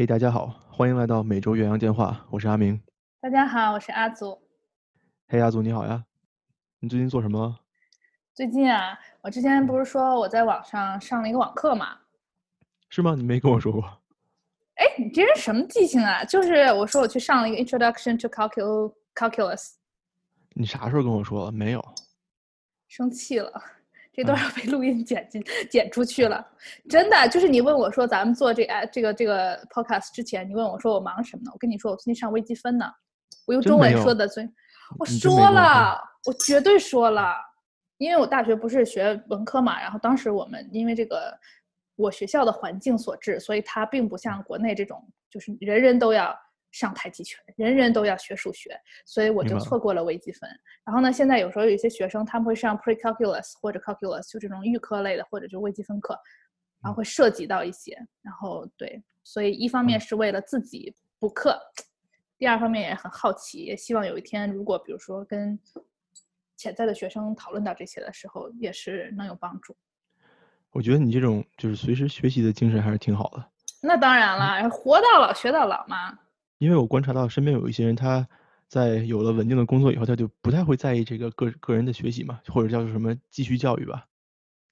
[0.00, 2.80] 嘿，大家好，欢迎来到每周远洋电话，我是阿明。
[3.20, 4.40] 大家好，我是阿祖。
[5.28, 6.02] 嘿，阿祖你好呀，
[6.78, 7.54] 你最近做什么？
[8.32, 11.98] 最近啊，我之前不是说我在网上上了一个网课嘛？
[12.88, 13.14] 是吗？
[13.14, 13.82] 你没跟我说过。
[14.80, 16.24] 哎，你这人什么记性啊？
[16.24, 19.74] 就是我说我去上了一个 Introduction to Calcul Calculus。
[20.54, 21.52] 你啥时候跟我说了？
[21.52, 21.94] 没有。
[22.88, 23.52] 生气了，
[24.12, 26.46] 这段要被录音剪进剪出去了。
[26.88, 31.50] 真的，就是你问我说咱们做这哎这个这个 Podcast 之前，你问我说我忙什么呢？
[31.52, 32.86] 我跟你说我最近上微积分呢。
[33.46, 34.48] 我用中文说的最，
[34.98, 37.34] 我说了，我绝对说了，
[37.98, 41.36] 因为我大学不是学文科嘛，然后当时我们因为这个
[41.96, 46.36] 我学校的环境所致，所以它并不像国内这种，就是人人都要
[46.70, 50.48] 上太极拳，人人都要学数学，所以我就错过了微积分。
[50.84, 56.18] 然后呢，现在有时候有一些学生他们会上 Pre-Calculus 或者 Calculus，就这种预科类的或者就微积分课，
[56.82, 61.58] 然后会涉及到一些，然后对，所以一方面是为了自己补课。
[62.38, 65.58] 第二方面也很好奇，也希望有一天，如果比如说跟
[66.56, 69.76] 潜在的学生讨论到这些的时候，也是能有帮助。
[70.70, 73.44] 我觉得你这种就是随时学习的精神还是挺好的。
[73.82, 76.18] 那当然了，活到老学到老嘛。
[76.60, 78.28] 因为我观察到身边有一些人，他
[78.68, 84.04] 在有了稳定的工作以后，他就不太会在意这个个个人的学习嘛，或者叫做什么继续教育吧。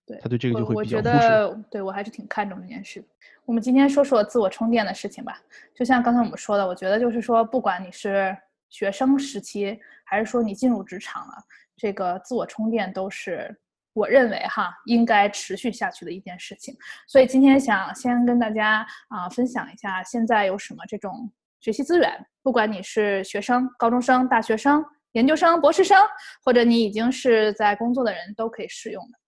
[0.07, 1.09] 对，他对这个就会比较忽视。
[1.09, 3.03] 我觉得，对我还是挺看重这件事。
[3.47, 5.41] 我们今天说说自我充电的事情吧。
[5.75, 8.37] 就像刚才我们说的，我觉得就是说，不管你是
[8.69, 11.33] 学生时期，还是说你进入职场了，
[11.75, 13.59] 这个自我充电都是
[13.95, 16.77] 我认为哈应该持续下去的一件事情。
[17.07, 22.11] 所以今天想先跟大家啊分享一下，现在有什么这种学习资源，
[22.43, 25.99] 不管你是学生、高中生、大学生、研究生、博士生，
[26.45, 29.19] 或者你已经是在工作的人，都可以适用的。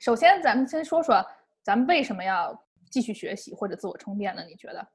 [0.00, 1.24] 首先，咱们先说说，
[1.62, 2.56] 咱们为什么要
[2.90, 4.42] 继续学习或者自我充电呢？
[4.44, 4.86] 你觉得？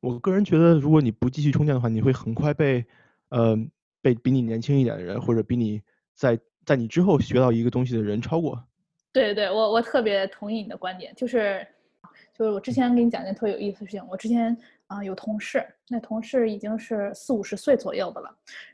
[0.00, 2.84] 我个人觉得，如果你不继续充电的话，你会很快被，
[3.30, 3.56] 呃，
[4.02, 5.80] 被比你年轻一点的人，或者比你
[6.14, 8.62] 在在你之后学到一个东西的人超过。
[9.12, 11.66] 对对对，我我特别同意你的观点，就是，
[12.36, 14.06] 就是我之前给你讲件特有意思的事情。
[14.08, 18.30] 我之前啊有同事，那同事已经是四五十岁左右的了，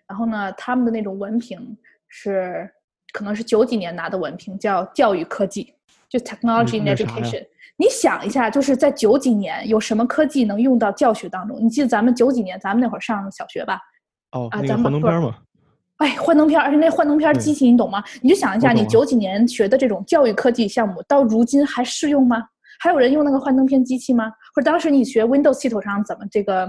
[0.06, 1.76] 然后呢，他们的那种文凭
[2.09, 2.71] 是。
[3.12, 5.75] 可能是九几年拿的文凭，叫教育科技，
[6.09, 7.44] 就 technology and education。
[7.76, 11.59] 你想一下，就是在九几年有什么科技能用到教学当中？
[11.60, 13.81] 你记得咱们九几年，咱们那会儿上小学吧？
[14.31, 15.37] 哦，啊，咱们幻灯片嘛。
[15.97, 18.00] 哎，幻灯片，而且那幻灯片机器，你懂吗？
[18.22, 22.41] 你就想一下，你九几年学的这种教育科技项目，到如今还适用吗？
[22.81, 24.33] 还有人用那个幻灯片机器吗？
[24.55, 26.69] 或者当时你学 Windows 系统上怎么这个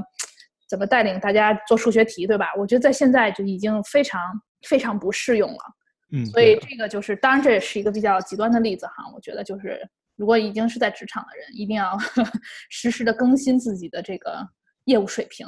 [0.69, 2.47] 怎么带领大家做数学题，对吧？
[2.57, 4.21] 我觉得在现在就已经非常
[4.67, 5.59] 非常不适用了。
[6.13, 9.09] 嗯，所以这个就是，当然这也是一个比较极端的例子哈。
[9.15, 9.79] 我觉得就是，
[10.17, 11.97] 如果已经是在职场的人，一定要
[12.69, 14.45] 实时的更新自己的这个
[14.83, 15.47] 业务水平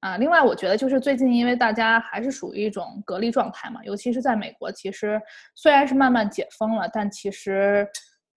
[0.00, 0.16] 啊。
[0.16, 5.20] 另外，我觉得就是最近因为大家还是属于一种隔离状态嘛，尤其是在美国，其实
[5.54, 7.86] 虽然是慢慢解封了，但其实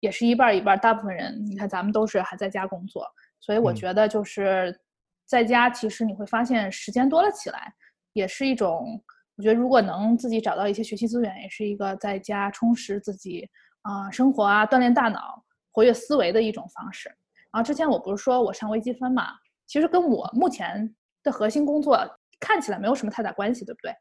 [0.01, 0.79] 也是一半一半。
[0.79, 3.07] 大部分人，你看咱们都是还在家工作，
[3.41, 4.79] 所以我觉得就是
[5.27, 7.73] 在家，其实你会发现时间多了起来，
[8.13, 9.03] 也是一种。
[9.37, 13.45] 我觉得如果能自己找到一些学习资源，也是一个在家充实自己
[13.83, 17.09] 啊生活啊锻炼大脑、活跃思维的一种方式。
[17.53, 19.33] 然后之前我不是说我上微积分嘛，
[19.67, 20.89] 其实跟我目前
[21.25, 21.99] 的核心工作
[22.39, 23.93] 看起来没有什么太大关系，对不对？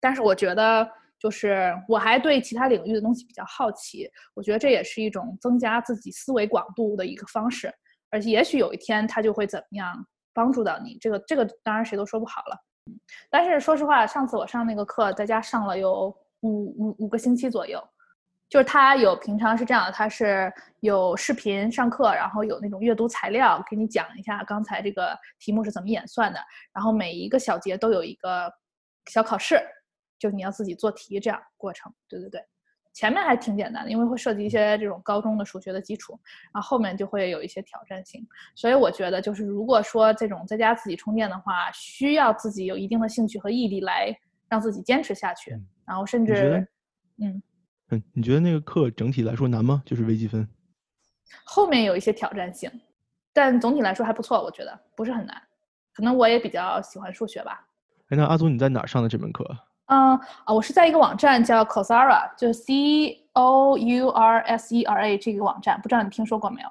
[0.00, 7.72] 但是我觉得就是我还对其他领域的东西比较好奇，我觉得这也是一种增加自己思维广度的一个方式，
[8.10, 10.96] 而且也许有一天它就会怎么样帮助到你。
[11.00, 12.56] 这个这个当然谁都说不好了。
[13.28, 16.08] 但是说实话，上次我上那个课，在家上了有
[16.40, 17.82] 五五五个星期左右，
[18.48, 26.40] 就是他有平常是这样的，他是有视频上课，然后有那种阅读材料给你讲一下刚才这个题目是怎么演算的，
[26.72, 28.50] 然后每一个小节都有一个
[29.10, 29.60] 小考试，
[30.18, 31.92] 就你要自己做题这样过程。
[32.08, 32.40] 对对对。
[32.94, 36.18] 前面还挺简单的，因为会涉及一些这种高中的数学的基础，
[36.52, 38.26] 然后后面就会有一些挑战性。
[38.56, 44.12] 所以我觉得，就是如果说这种在家自己充电的话，需要自己有一定的兴趣和毅力来
[44.48, 45.56] 让自己坚持下去。
[45.86, 46.66] 然后甚至，
[47.18, 47.40] 嗯
[47.90, 49.80] 嗯，你觉得那个课整体来说难吗？
[49.86, 50.48] 就是微积分，
[51.44, 52.68] 后面有一些挑战性，
[53.32, 55.40] 但总体来说还不错，我觉得不是很难。
[55.92, 57.64] 可能我也比较喜欢数学吧。
[58.08, 59.44] 哎，那阿祖你在哪上的这门课？
[59.88, 66.68] 嗯啊，我是在一个网站叫 Coursera，就 C O U R S E R A 这个网站，不知道你听说过没有？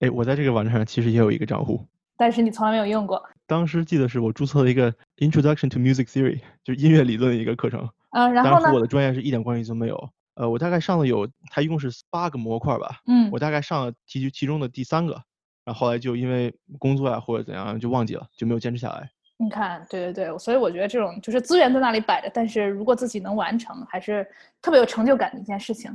[0.00, 3.22] 哎，我在这个网站上其实也有一个账户，但是你从来没有用过。
[3.46, 7.88] 当时记得是我注册了一个 Introduction to Music Theory，就是音乐理论的一个课程。
[8.12, 8.60] 嗯，然后呢？
[8.62, 10.10] 当时我的专业是一点关系都没有。
[10.36, 13.00] 呃，我大概上了有，它一共是八个模块吧。
[13.06, 13.28] 嗯。
[13.30, 15.22] 我大概上了其其中的第三个，
[15.64, 19.10] 然后后来就因为工作呀或者怎样就忘记了，就没有坚持下来。
[19.44, 24.26] 你看，对对对，所以我觉得这种就是资源在那里摆着，但是如果自己能完成，还是
[24.62, 25.90] 特别有成就感的一件事情。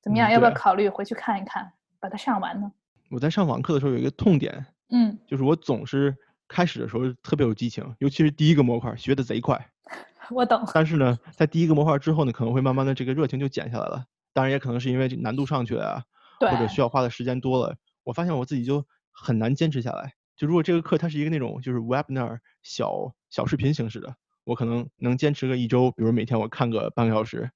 [0.00, 0.28] 怎么样？
[0.30, 2.70] 嗯要不要考虑回去看一看，把它上完呢？
[3.10, 6.14] 我在上网课的时候有一个痛点，嗯，就是我总是
[6.46, 9.58] 开始的时候特别有激情，尤其是第一个模块学的贼快，
[10.30, 10.62] 我懂。
[10.72, 14.04] 但是呢，在第一个模块之后呢，可能会慢慢的这个热情就减下来了。
[14.32, 16.02] 当然也可能是因为这难度上去了呀，
[16.40, 20.12] 对或者需要花的时间多了，我发现我自己就很难坚持下来。
[20.36, 24.14] 就如果这个课它是一个那种就是 webinar 小小视频形式的，
[24.44, 27.50] 我可能能坚持个一周，比如每天我看个半个小时，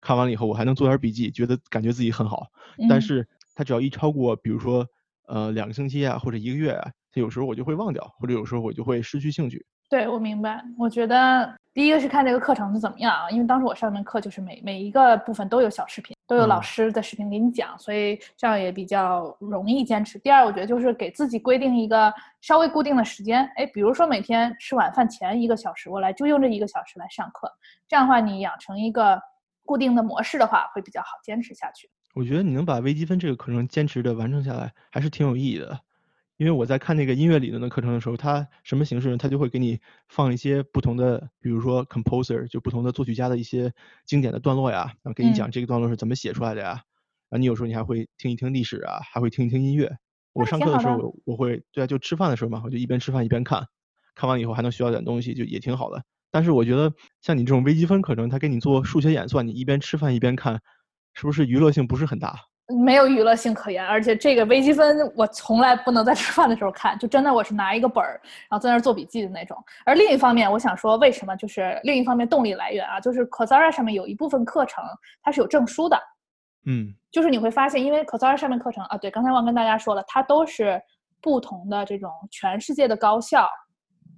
[0.00, 2.48] 看完了以后我还能做点笔记，觉得感觉自己很好。
[2.88, 4.86] 但嗯是它只要一超过，比如说
[5.26, 9.64] 呃两个星期啊或者一个月啊，它有时候我就会忘掉，或者有时候我就会失去兴趣。
[9.88, 10.64] 对，我明白。
[10.76, 20.16] 我觉得第一个是看这个课程是怎么样啊，因为当时我上那门课就是每每一个部分都有小视频，都有老嗯师的视频给你讲，所以这样也比较容易坚持。
[20.20, 27.52] 第二，我觉得就是给自己规定一个稍微固定的时间，哎，比如说每天吃晚饭前一个小时，我来就用这一个小时来上课，
[27.88, 29.20] 这样的话你养成一个
[29.64, 31.90] 固定的模式的话，会比较好坚持下去。
[32.14, 35.80] 我觉得你能把微积分这个课程坚持的完成下来，还是挺有意义的。
[36.36, 39.16] 因为我在看那个音乐理论的课程的时候，它什么形式呢？
[39.16, 39.78] 它就会给你
[40.08, 43.72] 放一些不同的，比如说 composer，就不同的作曲家的一些
[44.04, 46.82] 经典的段落呀，然后给你嗯讲这个段落是怎么写出来的呀。
[47.30, 49.96] 然后你有时候你还会听一听历史啊，还会听一听音乐。
[50.32, 53.68] 我上课的时候，我我会对啊，就吃饭的时候嘛，我就一边吃饭一边看，
[54.16, 56.04] 看完了以后还能学到点东西，就也挺好的。
[56.32, 60.60] 但是我觉得像你这种微积分课程，它给你做数学演算，你一边吃饭一边看，
[61.14, 62.34] 是不是娱乐性不是很大？
[62.82, 68.18] 没有娱乐性可言，而且这个微积分我从来不能在吃饭的时候看，就真的我是拿一个本儿，
[68.48, 69.62] 然后在那儿做笔记的那种。
[69.84, 74.82] 而另一方面，我想说，为什么就是另一方面动力来源啊，就是 Coursera 上面有一部分课程
[75.22, 76.00] 它是有证书的，
[76.64, 80.80] 嗯就是你会发现，因为 Coursera 上面课程啊，对，刚才忘跟大家说了，它都是
[81.20, 83.46] 不同的这种全世界的高校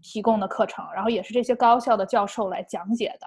[0.00, 3.26] 提供的课程，然后也是这些高校的教授来讲解的。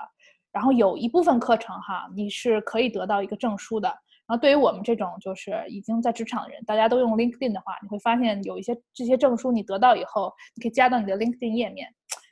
[0.51, 3.93] 然后有一部分课程哈，你是可以得到一个证书的。
[4.29, 11.87] 然后对于我们这种就是已经在职场的人，大家都用 LinkedIn 的话，你会发现有一些这些证书你得到以后，你可以加到你的 LinkedIn 页面，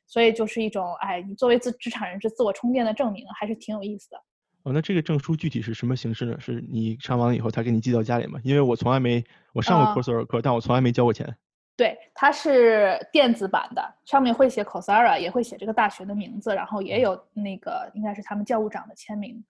[0.05, 4.17] 所以就是一种哎，你作为自职场人是自我充电的证明，还是挺有意思的。
[4.61, 6.39] 哦，那这个证书具体是什么形式呢？
[6.39, 8.39] 是你上完了以后，他给你寄到家里吗？
[8.43, 9.23] 因为我从来没
[9.53, 11.35] 我上过啊 Coursera 课，但我从来没交过钱。
[11.75, 19.43] 对，它是电子版的，上面会写 Coursera，也会写这个大学的名字，然后也有那个应该是他们教务长的签名。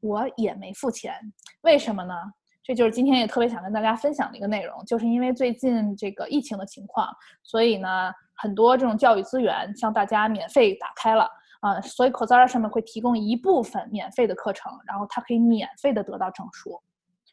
[0.00, 1.14] 我也没付钱，
[1.62, 2.14] 为什么呢？
[2.62, 7.08] 这就是今天也特别想跟大家分享的一个内容，就是因为最近这个疫情的情况，
[7.42, 11.28] 所以呢，很多这种教育资源向大家免费打开了
[11.60, 16.80] 啊、所以 Coursera 上面会提供一部分免费的课程，然后它可以免费的得到证书，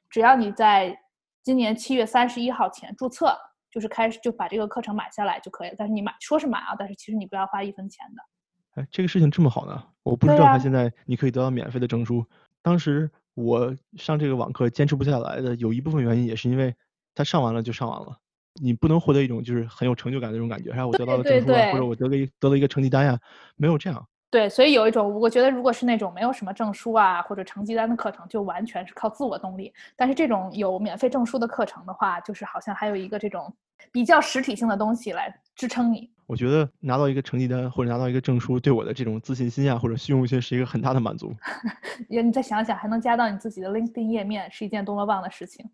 [0.10, 0.98] 只要你在
[1.44, 3.34] 今年七月三十一号前注册，
[3.72, 5.76] 就是开始就把这个课程买下来就可以了。
[5.78, 8.82] 但是你买说是买啊，但是其实你不要花一分钱的。
[8.82, 9.82] 哎，这个事情这么好呢？
[10.04, 12.26] 我不知道他现在你可以得到免费的证书。
[12.68, 16.76] 当时我上这个网课坚持不下来的，有一部分原因也是因为
[17.16, 18.18] 他上完了就上完了，
[18.62, 23.18] 你不能获得一种就是很有成就感的那种感觉，哎，我得到了证书啊，或者我得了一得了一个成绩单呀，
[23.56, 24.06] 没有这样。
[24.30, 29.74] 对，所以有一种，我觉得如果是那种没有什么证书啊或者成绩单的课程，就完全是靠自我动力。
[29.96, 33.56] 但是这种有免费证书的课程的话，就是好像还有一个这种
[33.94, 36.12] 比较实体性的东西来支撑你。
[36.28, 41.34] 我觉得拿到一个成绩单或者拿到一个证书，对我的这种自信心啊或者虚荣心是一个很大的满足。
[42.10, 45.66] 也你再想想，还能加到你自己的 LinkedIn 页面，是一件多么棒的事情。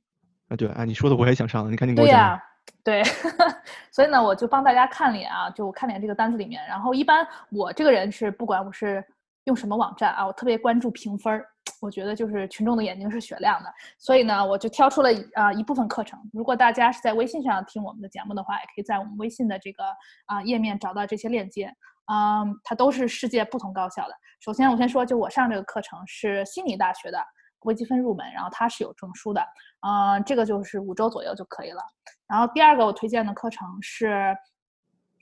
[0.49, 2.41] 啊，对，哎，你说的我也想上，你赶紧给我对呀。
[2.83, 3.03] 对，
[3.91, 6.61] 所以呢，我就帮大家看脸啊，就看脸这个单子里面。
[6.67, 9.03] 然后一般我这个人是不管我是
[9.45, 11.45] 用什么网站啊，我特别关注评分儿。
[11.81, 16.19] 我觉得就是群众的眼睛是雪亮的，所以呢，我就挑出了啊、一部分课程。
[16.31, 19.83] 如果大家是在微信上听我们的节目的话，也可以在我们微信的这个
[20.25, 21.73] 啊、页面找到这些链接。
[22.11, 24.13] 嗯，它都是世界不同高校的。
[24.41, 27.17] 首先，我先说，就我上这个课程是悉尼大学的
[27.61, 29.41] 微积分入门，然后它是有证书的。
[29.87, 31.81] 嗯，这个就是五周左右就可以了。
[32.27, 34.35] 然后第二个我推荐的课程是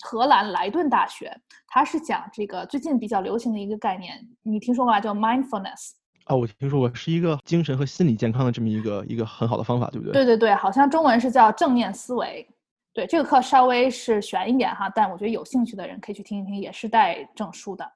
[0.02, 1.36] 荷兰莱顿大学，
[1.68, 5.00] 它是讲这个最近比较流行的一个概念，你听说过吧？
[5.00, 5.92] 叫 mindfulness。
[6.26, 10.14] 啊，我听说过，是一个精神和心理健康的这么一个一个很好的方法，对不对？
[10.14, 12.48] 对对对，好像中文是叫正念思维。
[12.94, 17.90] 对，这个课稍微是悬一点哈，但我觉得有兴趣的人可以去听一听，也是带证书的。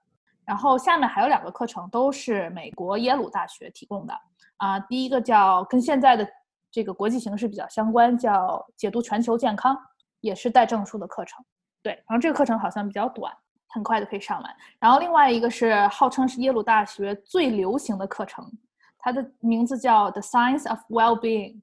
[0.46, 4.14] 然后下面还有两个课程，都是美国耶鲁大学提供的
[4.58, 6.26] 啊、第一个叫跟现在的
[6.72, 9.78] 这个国际形势比较相关，叫解读全球健康，
[10.22, 11.44] 也是带证书的课程。
[11.84, 13.34] 对，然后这个课程好像比较短，
[13.76, 14.56] 很快就可以上完。
[14.80, 18.50] 然后另外一个是号称是耶鲁大学最流行的课程，
[18.98, 21.62] 它的名字叫 The Science of Well-being。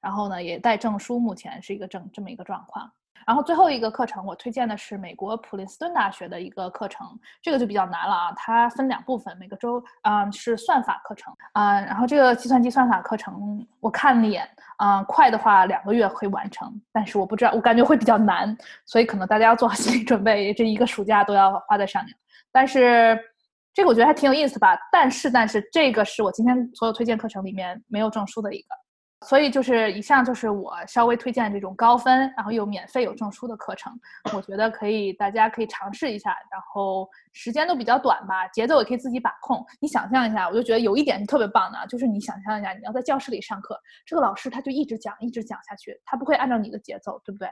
[0.00, 2.88] 然后呢也带证书，目前是一个这这么一个状况。
[3.28, 7.06] 然后最后一个课程，我推荐的是美国普林斯顿大学的一个课程，
[7.42, 8.32] 这个就比较难了啊。
[8.34, 11.78] 它分两部分，每个周啊是算法课程啊。
[11.78, 18.56] 然后这个计算机算法课程，我看了一眼啊，快的话两个月可以完成，但是我不知道，我感觉会比较难，
[18.86, 22.14] 所以可能大家要做好心理准备，这一个暑假都要花在上面。
[22.50, 23.20] 但是
[23.74, 24.74] 这个我觉得还挺有意思吧。
[24.90, 28.68] 但是但是这个是我今天所有推荐课程里面没有证书的一个。
[29.26, 33.92] 所以就是以上就是我稍微推荐这种高分，然后又免费有证书的课程，
[34.32, 36.30] 我觉得可以，大家可以尝试一下。
[36.50, 39.64] 然后时间都比较短吧，节奏也可以自己把控。
[39.80, 47.48] 你想象一下，我就觉得有一点是特别棒的，就是你想象一下，你要在教室里上课，这个老师他就一直讲，一直讲下去，他不会按照你的节奏，对不对？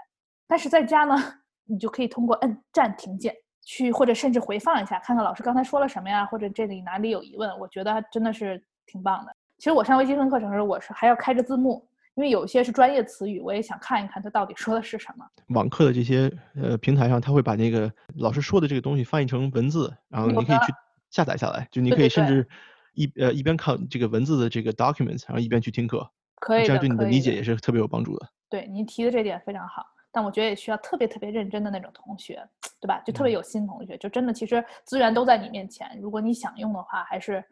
[0.46, 1.16] 但是在家呢，
[1.64, 9.34] 你就可以通过摁暂停键去，或者甚至回放一下，看看老师刚才说了什么呀，或者这里哪里有疑问，我觉得真的是挺棒的。
[9.58, 15.26] 其实我上微积分课程时，我是还要开着字幕，因为有些是专业词语，我也想看一看它到底说的是什么。
[15.48, 20.72] 网课的这些呃平台上，他会把那个老师说的这个东西翻译成文字，然后你可以去
[21.10, 22.46] 下载下来，就你可以甚至
[22.92, 28.28] 一呃一边看这个文字的这个 documents，然后一边去听课，可以这样对你的理解也是特别有帮助的。
[28.50, 32.46] 对您提的这点非常好，但我觉得也需要特别特别认真的那种同学，
[32.78, 33.00] 对吧？
[33.06, 37.42] 就特别有心同学，就真的其实资源都在你面前，如果你想用的话，还是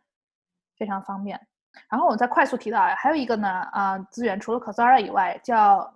[0.76, 1.40] 非常方便。
[1.90, 5.92] 然后我再快速提到，还有一个呢，啊，资源除了 Coursera 以外，叫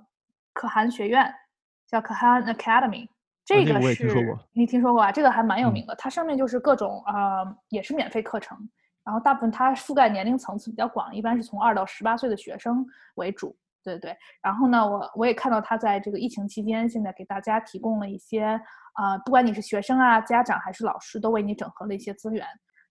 [0.53, 1.33] 可汗学院，
[1.87, 3.09] 叫可汗 Academy，
[3.45, 4.05] 这个是
[4.53, 5.13] 你听说过啊？
[5.13, 8.59] 这个还蛮有名的，它上面就是各种啊，也是免费课程，
[9.05, 14.17] 然后大部分它覆盖年龄层次比较广，一般是从二到十八岁的学生为主，对对对。
[14.43, 18.61] 然后呢，我我也看到它在这个疫情期间，现在给大家提供了一些
[18.95, 22.45] 啊，不管你是学生啊、家长还是老师，都为你整合了一些资源。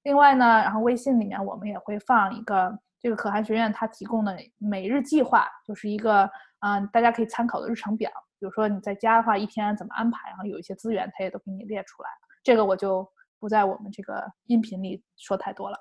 [0.08, 6.24] 另外呢，然后微信里面我们也会放一个这个可汗学院它提供的每日计划，就是一个
[6.62, 8.10] 嗯大家可以参考的日程表。
[8.40, 12.10] 比如说你在家的话，一天怎么安排，然后有一些资源它也都给你列出来。
[12.42, 13.06] 这个我就
[13.38, 15.78] 不在我们这个音频里说太多了。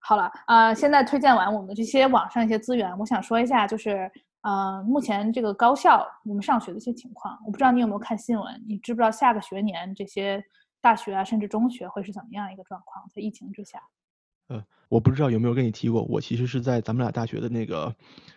[0.00, 4.10] 好了啊，现在推荐完我们这些网上一些资源，我想说一下，就是
[4.42, 7.38] 呃目前这个高校我们上学的一些情况。
[7.46, 10.42] 我不知道你有没有看新闻，你知不知道下个学年这些？
[10.80, 13.08] 大学啊，甚至中学会是怎么样一个状况？
[13.14, 13.82] 在疫情之下，
[14.48, 17.94] 呃，我不知道有没有跟你提过，我其实是在咱们俩大学的那个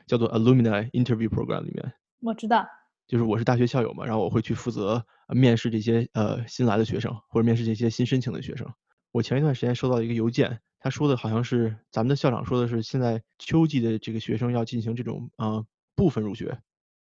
[0.07, 1.93] 叫做 Alumni Interview Program 里面。
[2.19, 2.67] 我知道，
[3.07, 8.67] 就是我是大学校友嘛，然后我会去负责面试这些呃新来的学生，或者面试这些新申请的学生。
[9.11, 16.59] 我前一段时间收到一个邮件，他说的好像是咱们的校长说的是，现在秋季的这个学生要进行这种呃部分入学。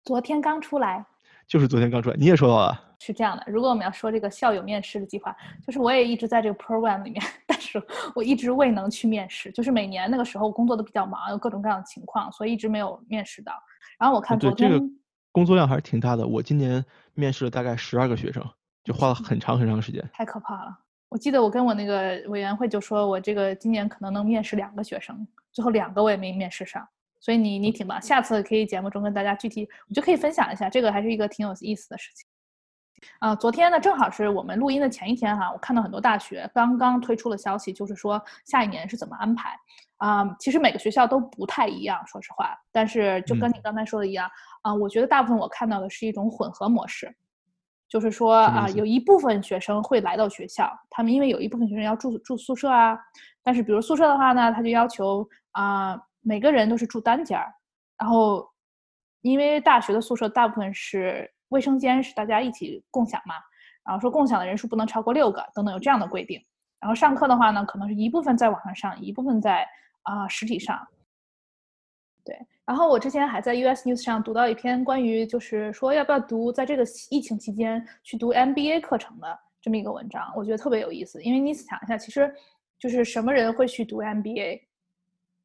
[0.04, 1.06] 昨天刚出来。
[1.52, 2.82] 就是昨天刚出来，你也收到了。
[2.98, 5.36] 是这样的，如果我们要说这个校友面试的计划，
[5.68, 7.84] 就是我也一直在这个 program 里面，但是
[8.16, 9.52] 我一直未能去面试。
[9.52, 13.52] 就是每年那个时候工作都比较忙，有各种各样的情况，所以一直没有面试到。
[14.00, 14.86] 然后我看昨天，这个
[15.34, 16.26] 工作量还是挺大的。
[16.26, 16.82] 我今年
[17.16, 18.42] 面试了大概十二个学生，
[18.86, 20.02] 就花了很长很长时间。
[20.14, 20.74] 太可怕了！
[21.10, 26.88] 我记得我跟我那个委员会就说，我这个今年可能能面试两个学生，最后两个我也没面试上。
[27.22, 32.28] 所以你你挺棒，下次可以节目中跟大家具体，我就可以分享一下，这个还是一个挺有意思的事情。
[33.20, 39.56] 啊，昨天呢正好是我们录音的前一天哈，我看到很多大学刚刚推出了消息，就是说下一年是怎么安排。
[39.98, 44.28] 啊，其实每个学校都不太一样，说实话，但是就跟你刚才说的一样，
[44.64, 47.16] 啊，我觉得大部分我看到的是一种混合模式，
[47.88, 52.98] 就是说啊，有一部分学生会来到学校，他们因为有一部分学生要住住宿舍啊，
[53.44, 56.00] 但是比如宿舍的话呢，他就要求啊。
[56.22, 57.54] 每个人都是住单间儿，
[57.98, 58.48] 然后
[59.22, 63.36] 因为大学的宿舍大部分是卫生间是大家一起共享嘛，
[63.86, 66.42] 然后说共享的人数不能超过六个等等有这样的规定。
[66.80, 69.68] 然后上课的话呢，可能是一部分在网上上，一部分在
[70.04, 70.80] 啊实体上。
[72.24, 72.36] 对，
[72.66, 82.32] 然后我之前还在 US News 上读到一篇关于就是说要不要读在这个疫情期间去读 MBA 课程的这么一个文章，我觉得特别有意思，因为你想一下，其实
[82.80, 84.62] 就是什么人会去读 MBA？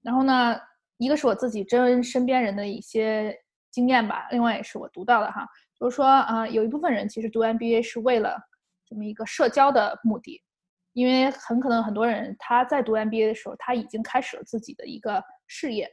[0.07, 0.57] 然后呢，
[0.99, 3.37] 一个是我自己真身边人的一些
[3.73, 5.45] 经验吧，另外也是我读到的哈，
[5.77, 8.39] 就是说啊，有一部分人其实读 MBA 是为了
[8.89, 10.41] 这么一个社交的目的，
[10.93, 15.93] 因为很可能很多人他在读 MBA 的时候，他已经开始了自己的一个事业，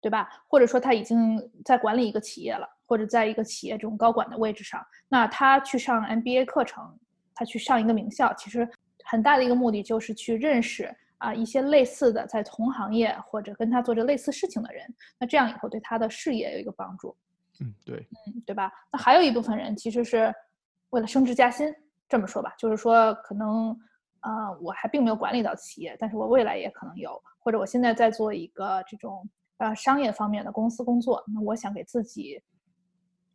[0.00, 0.28] 对吧？
[0.48, 6.98] 或者说他已经在管理一个企业了，或者在一个企业这种高管的位置上，那他去上 MBA 课程，
[7.36, 8.68] 他去上一个名校，其实
[9.04, 10.92] 很大的一个目的就是去认识。
[11.20, 14.84] 啊，一些类似的在同行业或者跟他做着类似事情的人，
[15.18, 17.16] 那这样以后对他的事业有一个帮助。
[17.60, 18.72] 嗯，对，嗯，对吧？
[18.90, 20.34] 那还有一部分人其实是
[20.90, 21.72] 为了升职加薪，
[22.08, 23.78] 这么说吧，就是说可能
[24.20, 32.42] 啊，我还并没有管理到企业，但是我未来也可能有，或者我现在在做一个这种呃商业方面的公司工作，那我想给自己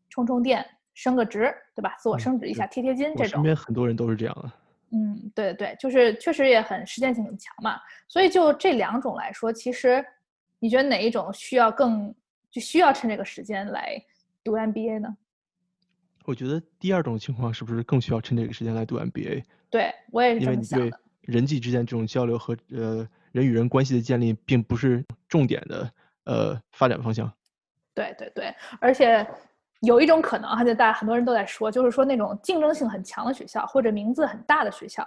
[0.10, 0.66] 充充电、
[0.96, 1.96] 升个职，对吧？
[2.00, 3.44] 自我嗯升职一下、贴贴金这种。
[3.44, 4.52] 边很多人都是这样的。
[4.96, 7.78] 嗯，对对，就是确实也很实践性很强嘛。
[8.08, 10.04] 所以就这两种来说，其实
[10.60, 12.16] 你觉得哪一种需要更
[12.50, 14.02] 就需要趁这个时间来
[14.42, 15.18] 读 MBA 呢？
[16.24, 19.44] 我觉得第二种情况是不是更需要趁这个时间来读 MBA？
[19.70, 21.00] 对我也是这因为你对么想的。
[21.22, 25.92] 人际之间这种交流和呃人与人关系的建立，并不是重点的
[26.24, 27.32] 呃发展方向。
[27.94, 29.28] 对对对，而且
[29.86, 35.06] 有一种可能哈，就大家很多人都在说，就是说那种竞争性很强的学校或者名字很大的学校，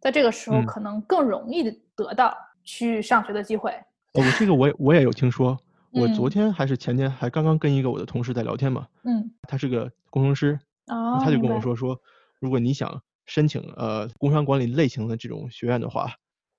[0.00, 0.66] 在这个时候嗯。
[0.66, 3.70] 可能更容易地得到去上学的机会。
[4.14, 5.58] 哦，我这个我也我也有听说，
[5.92, 6.30] 我昨嗯。
[6.30, 12.00] 天还是前天还刚刚跟一个我的同事在聊天嘛，嗯，他是个工程师，哦，他就，跟我说说，
[12.40, 16.10] 如果你想申请呃工商管理类型的这种学院的话，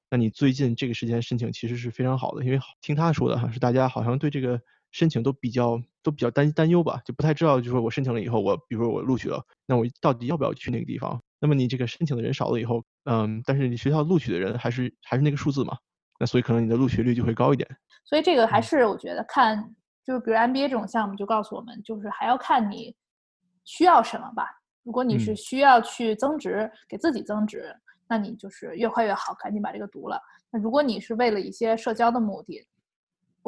[0.10, 4.60] 那你最近这个时间申请其实是非常好的，因为好听他说的哈，是大家好像对这个
[4.91, 11.22] 申请都比较都比较担担忧吧，就不太知道，就说我申请了以后，我比如说我录取了，那我到底要不要去那个地方？
[11.39, 15.77] 那么你这个申请的人少了以后，嗯，但是你学校录取的人还是还是那个数字嘛，
[16.19, 17.69] 那所以可能你的录取率就会高一点。
[18.03, 19.74] 所以这个还嗯是我觉得看，
[20.05, 22.96] 就是比如 MBA 这种项目就告诉我们，就是还要看你
[23.63, 24.46] 需要什么吧。
[24.84, 27.74] 如果你是嗯需要去增值，给自己增值，
[28.08, 30.19] 那你就是越快越好，赶紧把这个读了。
[30.51, 32.65] 那如果你是为了一些社交的目的，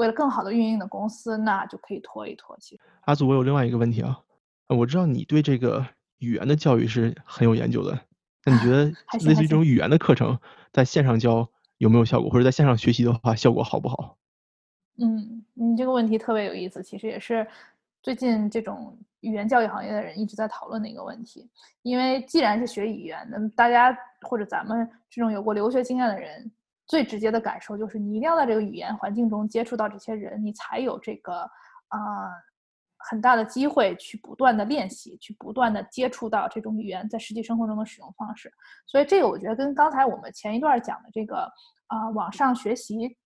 [0.01, 2.57] 为了更好的运营你的公司，那就可以拖一拖。
[2.59, 4.19] 其实，阿祖，我有另外一个问题啊，
[4.67, 5.85] 呃我知道你对这个
[6.17, 7.99] 语言的教育是很有研究的，
[8.43, 8.85] 那你觉 得
[9.25, 10.39] 类似于这种语言的课程，
[10.71, 14.17] 在线上教有没有效果，或者在线上学习的话，效果好不好？
[14.97, 17.45] 嗯，你这个问题特别有意思，其实也是
[18.01, 21.47] 最近这种语言教育行业的人一直在讨论的一个问题。
[21.83, 26.51] 因为既然是学语言，那么大家或者咱们这种有过留学经验的人，
[26.91, 31.33] 最直接的感受就是你一定要在这个语言环境中接触到这些人，你才有这个
[31.87, 32.31] 啊、呃
[33.09, 38.51] 很大的机会去不断的练习，去不断的接触到这种语言在实际生活中的使用方式。
[38.85, 41.49] 所以这个我觉得跟刚才我们前一段讲的这个
[41.87, 43.17] 啊、网上学习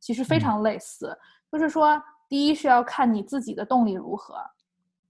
[0.00, 1.14] 其实非嗯常类似，
[1.52, 4.34] 就是说第一是要看你自己的动力如何，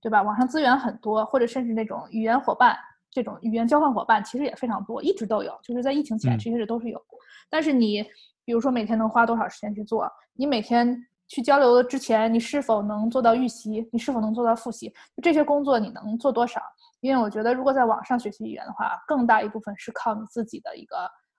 [0.01, 0.21] 对吧？
[0.21, 2.77] 网上资源很多，或者甚至那种语言伙伴。
[3.11, 7.03] 这种语言交换伙伴其实也非常多，一直都有，就是在疫情前嗯其实都是有。
[7.49, 8.03] 但是你
[8.45, 10.11] 比如说每天能花多少时间去做？
[10.35, 10.97] 你每天
[11.29, 13.89] 去交流之前，你是否能做到预习？
[13.93, 14.93] 你是否能做到复习？
[15.23, 16.61] 这些工作你能做多少？
[17.01, 20.97] 因为我觉得，如果在网上学习语言的话，更大一部分是靠你自己的一个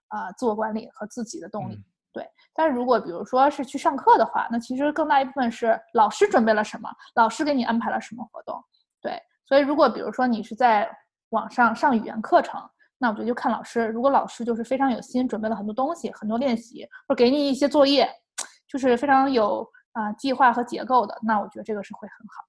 [0.07, 1.75] 啊、呃自我管理和自己的动力。
[1.75, 8.61] 嗯对，但是如果比如说是去上课的话，那其实更大一部分是老师准备了什么，老师给你安排了什么活动。
[9.01, 10.89] 对，所以如果比如说你是在
[11.31, 12.61] 网上上语言课程，
[12.97, 13.87] 那我觉得就看老师。
[13.87, 18.09] 如果老师就是非常有心，准备了很多东西、很多练习，或者给你一些作业，
[18.67, 22.45] 就是非常有啊、计划和结构的，那我觉得这个是会很好。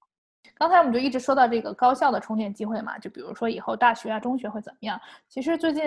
[0.55, 4.99] 刚才我们就一直说到这个高校的充电机会嘛，就比如说以后大学啊、中学会怎么样？
[5.27, 5.83] 其实最近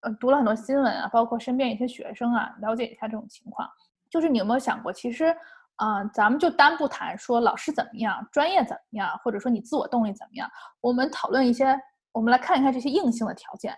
[0.00, 3.68] 呃读了很多新闻啊，包括身边一些学生啊，了解一下这种情况。
[4.10, 5.34] 就是你有没有想过，其实
[5.76, 11.78] 啊、咱们就单不谈说老师怎么样、专业怎么样，或者说你自我动力怎么样，我们讨论一些，
[12.18, 13.72] 我们来看一看这些硬性的条件，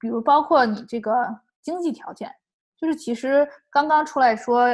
[0.00, 1.14] 比如包括你这个
[1.62, 2.28] 经济条件，
[2.76, 4.66] 就是其实刚刚出来说，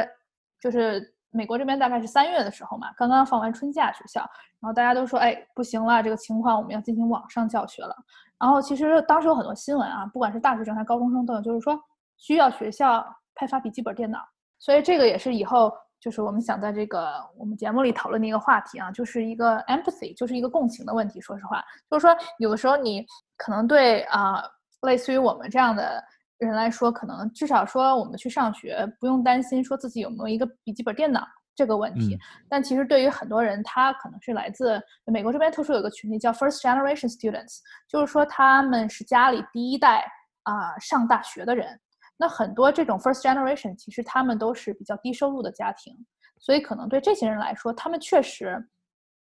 [0.58, 4.20] 就是美国这边大概是三月的时候嘛，刚刚放完春假，学校，
[4.58, 7.94] 然后大家都说，哎，不行了，这个情况我们要进行网上教学了。
[8.38, 11.78] 然后其实当时有很多新闻啊，不管是大学生还是高中生都有，就是说
[12.16, 14.18] 需要学校派发笔记本电脑，
[14.58, 21.20] 所以这个也是以后就是我们想在这个我们节目里讨论的一个话题啊，就是一个 empathy，就是一个共情的问题。
[21.20, 23.04] 说实话，就是说有的时候你
[23.36, 24.42] 可能对啊、
[24.82, 26.02] 类似于我们这样的
[26.38, 32.14] 人来说，可能至少说我们去上学不用担心说自己有没有一个笔记本电脑这个问题。
[32.14, 40.04] 嗯但其实对于很多人，他可能是来自美国这边特殊有个群体叫 First Generation Students，就是说他们是家里第一代
[40.44, 41.78] 啊、上大学的人。
[42.22, 45.96] 那很多这种 First Generation 其实他们都是比较低收入的家庭，
[46.38, 48.62] 所以可能对这些人来说，他们确实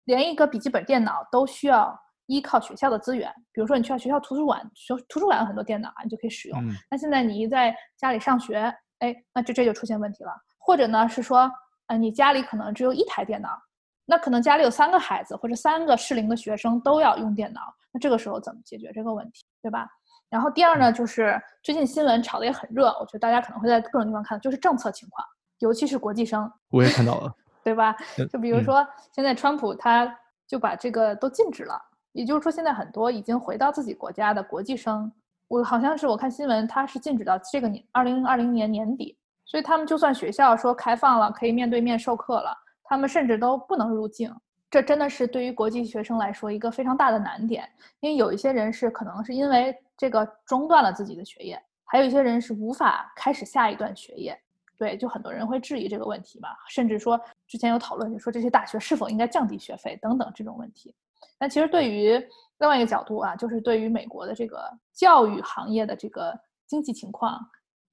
[0.04, 3.34] 连一个笔记本电脑都需要依靠学校的资源。
[3.54, 6.62] 比如说你去到学校图书馆，学图书馆有很多电脑啊，你就可以使用。
[6.62, 8.58] 嗯那现在你一在家里上学，
[8.98, 10.32] 哎，那这这就出现问题了。
[10.58, 11.50] 或者呢是说，
[11.88, 13.58] 呃，你家里可能只有一台电脑，
[14.06, 17.62] 那可能家里有三个孩子或者三个适龄的学生都要用电脑，
[17.94, 19.88] 那这个时候怎么解决这个问题，对吧？
[20.30, 25.26] 然后第二呢，就是最近新闻炒得也很热，我觉得大家可能会在各种地方看到，就是政策情况，
[25.60, 27.34] 尤其是国际生，我也看到了。
[27.62, 28.26] 对吧呃？
[28.28, 30.10] 就比如嗯说，现在川普他
[30.48, 31.80] 就把这个都禁止了，
[32.14, 35.12] 也就是说，现在很多已经回到自己国家的国际生，
[35.50, 44.34] 我好像是我看新闻，他是禁止到这个年二零二零年年底，所以他们就算学校说开放了，可以面对面授课了，他们甚至都不能入境。
[44.70, 47.68] 这真的是对于国际学生来说一个非常大的难点，
[48.02, 54.40] 因为有一些人是可能是因为这个中断了自己的学业，还有一些人是无法开始下一段学业。
[54.78, 60.96] 对，就很多人会质疑这个问题嘛，甚至说之前有讨论，就说这些大学是否应该降低学费等等这种问题。
[61.38, 62.12] 那其实对于
[62.60, 66.34] 另外一个角度啊，就是对于美国的这个教育行业的这个
[66.68, 67.38] 经济情况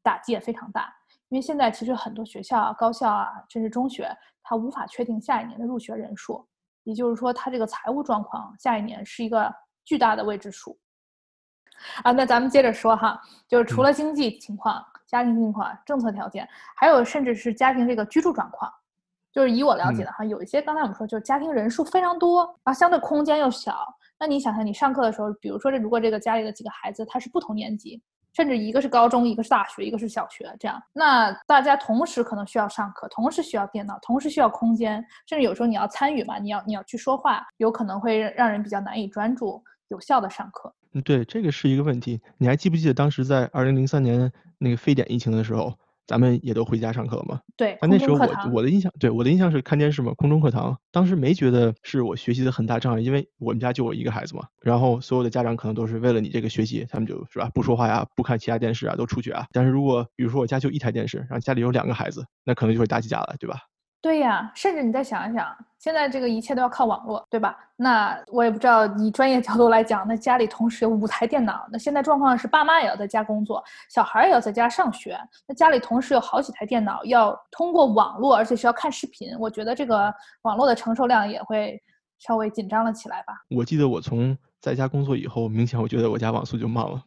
[0.02, 0.94] 打击也非常大，
[1.28, 4.08] 因为现在其实很多学校啊、高校啊，甚至中学，
[4.42, 6.46] 它无法确定下一年的入学人数。
[6.86, 9.52] 也就是说，他这个财务状况下一年是一个
[9.84, 10.78] 巨大的未知数
[12.04, 12.12] 啊。
[12.12, 18.72] 那咱们接着说哈，就是除了经济情况、家庭情况、政策条件，还有甚至是家庭这个居住状况。
[19.32, 23.84] 就是以我了解的哈，有一些刚才我们说，就是家庭人数非常多啊，相对空间又小。
[24.16, 28.00] 那你想想，你上课的时候，比如说这如果这个家里的几个孩子他是不同年级。
[28.36, 40.70] 甚至一个是高中，一个是大学，一个是小学，这样，那大家同时可能需要上课，同时需要电脑，同时需要空间，甚至有时候你要参与嘛，你要你要去说话，有可能会让人比较难以专注，有效的上课。
[40.92, 42.20] 嗯，对，这个是一个问题。
[42.36, 45.72] 你还记不记得当时在二零零三年那个非典疫情的时候？
[46.06, 47.40] 咱们也都回家上课了吗？
[47.56, 50.78] 对，啊，那时候我我的印象，对我的印象是看电视嘛，空中课堂。
[50.92, 54.44] 当时没觉得是我学习的很大障碍，因为我们家就我一个孩子嘛。
[54.62, 59.46] 然后所有的家长可能都是为了你这个学习，他们就是吧，不说话呀，不看其他电视啊，都出去啊。
[59.52, 63.58] 但是如果比如说我家就一台电视，然后家里有两个孩子，那可能就会打起架来，对吧？
[64.06, 67.58] 对呀，甚至你再想一想，现在这个一切都要靠网络，对吧？
[67.74, 81.76] 那我也不知道，以专业角度来讲，那家里同时有五台电脑，那现在状况是爸妈也要在家工作，小孩也要在家上学，那家里同时有好几台电脑，要通过网络，而且是要看视频，我觉得这个网络的承受量也会
[82.20, 83.34] 稍微紧张了起来吧。
[83.50, 87.02] 我记得我从在家工作以后，明显我觉得我家网速就慢了，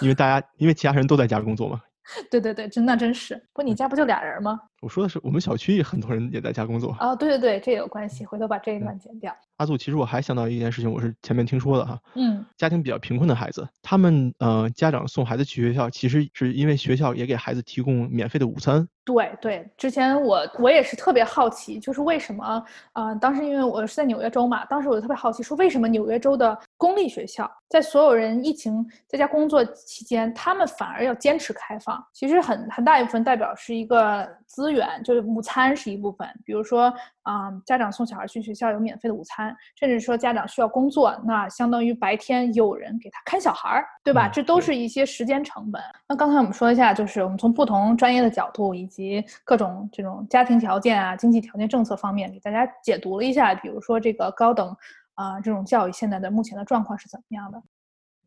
[0.00, 1.80] 因为大家因为其他人都在家工作嘛。
[2.30, 3.42] 对对对，真那真是。
[3.54, 4.60] 不，你家不就俩人吗？
[4.84, 6.94] 我说的是我们小区很多人也在家工作。
[7.00, 8.26] 哦，对对对，这有关系。
[8.26, 9.34] 回头把这一段剪掉。
[9.56, 11.98] 阿祖，其实我还想到一件事情，我是前面听说的哈。
[12.16, 12.44] 嗯。
[12.58, 18.86] 家庭比较贫困的孩子，他们呃家长送孩子去学校，其实是因为学校也给孩子提供免费的午餐。
[19.06, 23.14] 对对，之前我我也是特别好奇，就是为什么啊？
[23.16, 32.02] 当时因为我是在纽约州嘛，当时我就特别好奇，说为什么纽约州的公立学校在所有人疫情在家工作期间，他们反而要坚持开放？
[32.12, 36.92] 其实很很大一部分代表是一个资源，就是午餐是一部分，比如说。
[37.24, 44.28] 啊，家长送小孩去学校有免费的午餐，甚至说家长需要工作，那相当于白天有人给他看小孩儿，对吧？
[44.28, 45.80] 这都是一些时间成本。
[46.06, 54.76] 那刚才我们说一下，就是我们从不同专业的角度以及各种这种家庭条件啊、经济条件、政策方面给大家解读了一下，比如说这个高等
[55.14, 57.58] 啊这种教育现在的目前的状况是怎么样的。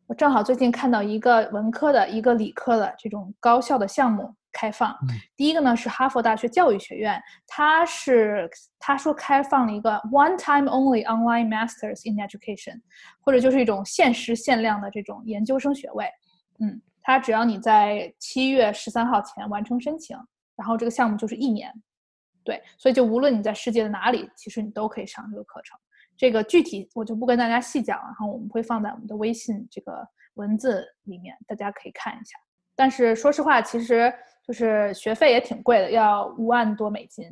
[0.08, 4.34] 我正好最近看到一个文科的一个理科的这种高校的项目。
[4.58, 4.92] 开放，
[5.36, 12.80] 第一个呢是哈佛大学教育学院，它是他说开放了一个 one time only online masters in education，
[13.20, 16.10] 或者就是一种限时限量的这种研究生学位。
[16.58, 20.18] 嗯，它只要你在七月十三号前完成申请，
[20.56, 21.72] 然后这个项目就是一年。
[22.42, 25.78] 对，所以就无论你在世界的哪里，其实你都可以上这个课程。
[26.16, 32.36] 这个具体我就不跟大家细讲了，然后我们会放在我们的微信这个文字里面，大家可以看一下。
[32.74, 34.12] 但是说实话，其实。
[34.48, 37.26] 就是学费也挺贵的，要五万多美金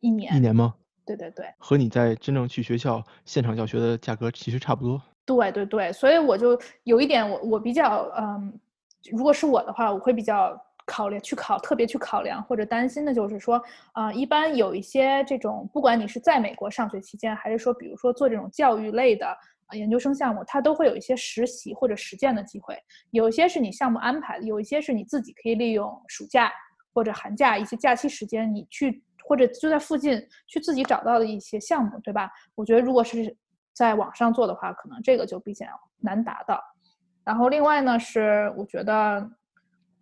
[0.00, 0.36] 一年。
[0.36, 0.74] 一年吗？
[1.06, 5.00] 对对对，和你在真正去学校现场教学的价格其实差不多。
[5.24, 8.52] 对对对，所以我就有一点，我我比较嗯，
[9.10, 10.54] 如果是我的话，我会比较
[10.84, 13.58] 考虑去考，特别去考量或者担心的就是说，
[13.92, 19.34] 啊，一般有一些这种，不管你是在美国上学期间，还是说比如说做这种教育类的。
[19.66, 22.76] 啊，研究生项目它都会有一些实习或者实践的机会，
[23.10, 26.52] 有一些是你项目安排的，有一些是你自己可以利用暑假
[26.92, 32.30] 或者寒假一些假期时间，你去或者就在附近去自己找到的一些项目，对吧？
[32.54, 33.36] 我觉得如果是
[33.72, 35.66] 在网上做的话，可能这个就比较
[35.98, 36.62] 难达到。
[37.24, 39.30] 然后另外呢，是我觉得，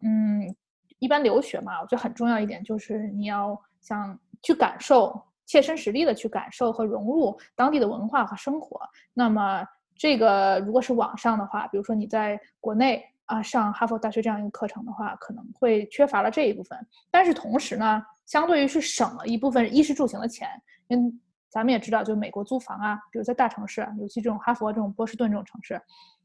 [0.00, 0.54] 嗯，
[0.98, 5.22] 一般留学嘛，我觉得很重要一点就是你要想去感受。
[5.52, 8.80] 切身实力的去感受和融入当地的文化和生活。
[9.12, 9.62] 那么，
[9.94, 16.78] 这个如果是网上的话，比如说你在国内啊上哈佛大学这样一个课程的话，可能会缺乏了这一部分。
[17.10, 20.48] 但是同时呢，相对于是省了一部分衣食住行的钱。
[20.88, 21.12] 因为
[21.50, 25.78] 咱们也知道，就美国租房啊，比如在大城市，尤其这种哈佛这种波士顿这种城市，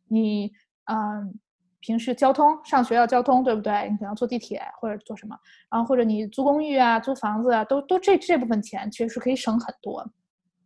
[0.08, 0.54] 你
[0.86, 1.38] 嗯。
[1.88, 3.88] 平时交通上学要交通，对不对？
[3.90, 5.40] 你可能坐地铁或者坐什么，
[5.72, 10.06] 然后或者你租公寓啊、租房子啊，都都这这部分钱其实是可以省很多，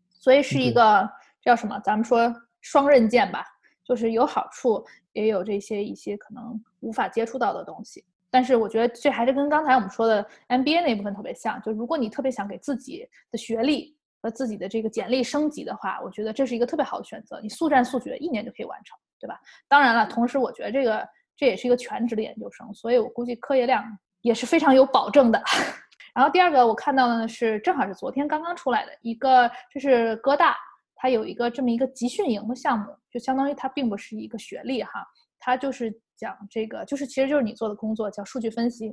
[0.09, 1.07] 所以是一个
[1.43, 1.79] 叫什么？
[1.81, 3.45] 咱们说双刃剑吧，
[3.85, 8.03] 就是有好处，也有这些一些可能无法接触到的东西。
[8.31, 17.39] 但是我觉得这还是跟刚才我们说的 MBA 那部分特别像，就如果你特别想给自己的学历和自己的这个简历升级的话，我觉得这是一个特别好的选择。
[17.43, 19.39] 你速战速决，一年就可以完成，对吧？
[19.67, 21.07] 当然了，同时我觉得这个
[21.37, 23.85] 这也是一个全职的研究生，所以我估计课业量
[24.21, 25.41] 也是非常有保证的。
[26.13, 30.57] 然后第二个我看到的呢是，正好是昨天刚刚出来的一个，这是哥大，
[30.95, 35.05] 它有一个这么一个集训营的项目，就相当于它并不是一个学历哈，
[35.39, 38.89] 它就是讲这个，就是其实就是你做的工作叫数据分析。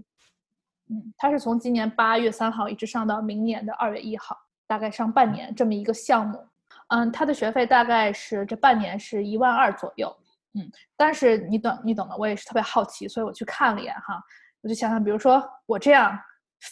[0.90, 4.36] 嗯，它是从今年八月三号一直上到明年的二月一号，
[4.66, 6.38] 大概上半年这么一个项目。
[6.88, 10.14] 嗯，他的学费大概是这半年是一万二左右。
[10.54, 14.20] 嗯，但是你懂你懂的，我也是特别好奇，所以我去看了一眼哈，
[14.62, 16.18] 我就想想，比如说我这样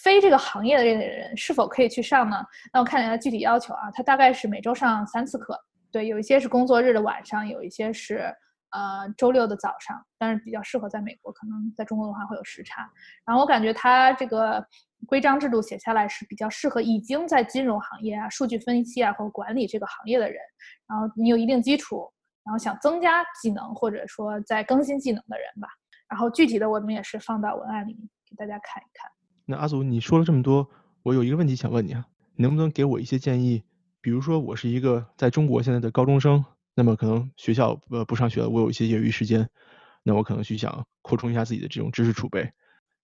[0.03, 2.45] 非这个行业的这类人是否可以去上呢？
[2.73, 5.59] 那我看了一下具体要求啊，它大概是每周上三次课，
[5.93, 8.35] 对，有一些是工作日的晚上，有一些是。
[8.71, 12.87] 呃，周六的早上，但是比较适合在美国，可能在中国的话会有时差。
[13.25, 14.63] 然后我感觉他这个
[15.07, 20.39] 规章制度写下来是比较适合已经在金融行业啊、数据分析啊或管理这个行业的人。
[20.87, 22.11] 然后你有一定基础，
[22.45, 25.69] 然后想增加技能或者说在更新技能的人吧。
[26.09, 29.11] 然后具体的我们也是放到文案里面给大家看一看。
[29.45, 30.69] 那阿祖，你说了这么多，
[31.03, 32.05] 我有一个问题想问你啊，
[32.37, 33.63] 能不能给我一些建议？
[34.01, 36.45] 比如说我是一个在中国现在的高中生。
[36.79, 39.49] 那么可能学校呃不上学了，我有一些业余时间，
[40.03, 42.53] 那我可能去想扩充一下自己的这种知识储备。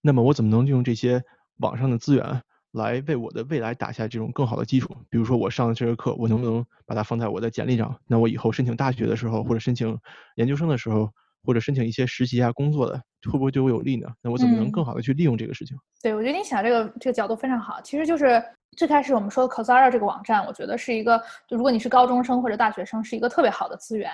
[0.02, 1.24] 那么我怎么能用这些
[1.58, 4.96] 网上的资源来为我的未来打下这种更好的基础？
[5.10, 7.94] 比如说我上的这个课，我能不能把它放在我的简历上？
[8.06, 9.98] 那我以后申请大学的时候，或者申请
[10.36, 11.10] 研究生的时候，
[11.44, 14.08] 或者申请一些实习啊工作的，会不会对我有利呢？
[14.22, 15.76] 那我怎么能更好的去利用这个事情？
[16.02, 18.42] 对，我觉得你想这个这个角度非常好，其实就是。
[18.74, 24.10] 最开始我们说的 Coursera 这个网站，我觉得是一个，就如果你是高中生或者大学生，是一个特别好的资源。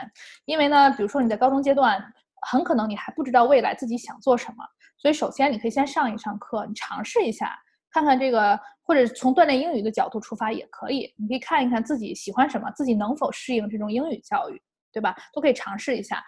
[0.47, 2.03] 因为呢，比如说你在高中阶段，
[2.51, 4.65] 很可能你还不知道未来自己想做什么，
[4.99, 7.59] 所以首先你可以先上一上课，你尝试一下，
[7.91, 14.61] 看看这个，或者从锻炼英语的角度出发也可以，你可以看一看自己喜欢什么，自己能否适应这种英语教育，
[14.93, 15.17] 对吧？
[15.33, 16.23] 都可以尝试一下。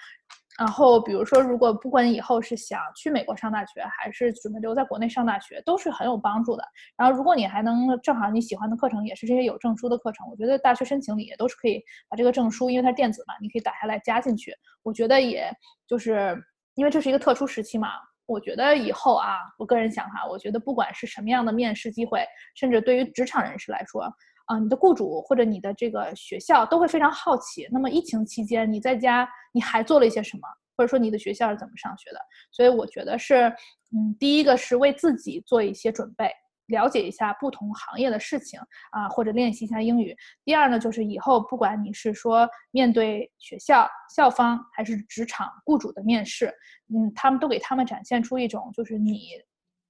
[0.61, 6.63] 然后，比如说，如果不管你以后是想去美国上大学，还是准备留在国内上大学，都是很有帮助的。
[6.99, 14.55] 然后，如果你还能正好你喜欢的课程也是这些有证书的课程，我觉得大学申请里也都是可以把这个证书，因为它电子嘛，你可以打下来加进去。
[14.83, 15.51] 我觉得也
[15.89, 16.37] 就是
[16.75, 17.93] 因为这是一个特殊时期嘛，
[18.27, 22.23] 我觉得以后啊，我个人想哈，我觉得不管是什么样的面试机会，
[22.55, 24.13] 甚至对于职场人士来说。
[24.51, 27.69] 啊，你的雇主或者你的这个学校都会非常好奇。
[27.71, 30.43] 那么疫情期间你在家你还做了一些什么？
[30.77, 32.19] 或者说你的学校是怎么上学的？
[32.51, 33.45] 所以我觉得是，
[33.95, 36.33] 嗯，第一个是为自己做一些准备，
[36.67, 38.59] 了解一下不同行业的事情
[38.91, 40.17] 啊，或者练习一下英语。
[40.45, 46.53] 第二呢，就是以后不管你是说面对学校校方还是职场雇主的面试，
[46.93, 49.29] 嗯，他们都给他们展现出一种就是你。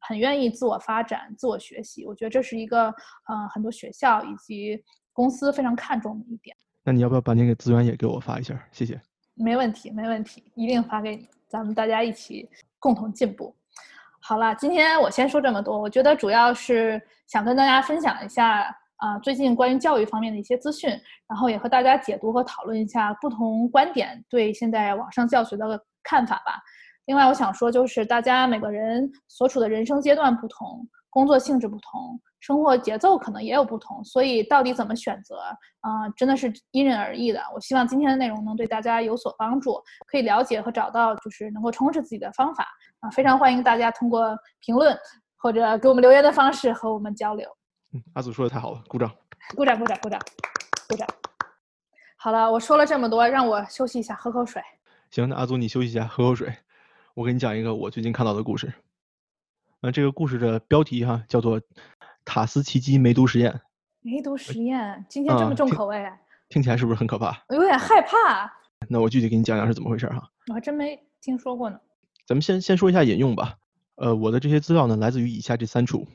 [0.00, 4.82] 很愿意自我发展、自我学习，我觉得这是一个呃很多学校以及
[5.12, 6.56] 公司非常看重的一点。
[6.82, 8.58] 那你要不要把那个资源也给我发一下？
[8.72, 9.00] 谢谢。
[9.34, 13.54] 没问题，没问题，一定发给你，咱们大家一起共同进步。
[14.20, 18.62] 好了，今天我先说这么多，我觉得主要是想跟大家分享一下
[18.96, 20.90] 啊最近关于教育方面的一些资讯，
[21.26, 26.60] 然后也和大家解读和讨论一下不同观点对现在网上教学的看法吧。
[27.10, 35.40] 另外，我想说，就是大家每个人所处的人生阶段不同，工作性质不同，生活节奏可能也有不同，所以到底怎么选择
[35.80, 37.42] 啊，真的是因人而异的。
[37.52, 42.64] 我希望今天的内容能对大家有所帮助，可以了解和找到就是能够充实自己的方法
[43.00, 43.10] 啊。
[43.10, 44.96] 非常欢迎大家通过评论
[45.36, 47.50] 或者给我们留言的方式和我们交流。
[47.92, 49.10] 嗯，阿祖说的太好了，鼓掌，
[49.56, 50.20] 鼓掌，鼓掌，鼓掌，
[50.88, 51.08] 鼓掌。
[52.16, 54.62] 好了，我说了这么多，让我休息一下，喝口水。
[55.10, 56.56] 行，那阿祖你休息一下，喝口水。
[57.14, 58.72] 我给你讲一个我最近看到的故事。
[59.80, 61.60] 那这个故事的标题哈叫做
[62.24, 63.60] “塔斯奇基梅毒实验”。
[64.02, 66.10] 梅毒实验，今天这么重口味，
[66.48, 67.44] 听起来是不是很可怕？
[67.48, 68.50] 我有点害怕。
[68.88, 70.30] 那我具体给你讲讲是怎么回事哈。
[70.48, 71.78] 我还真没听说过呢。
[72.26, 73.56] 咱们先先说一下引用吧。
[73.96, 76.06] 呃，我的这些资料呢来自于以下这三处。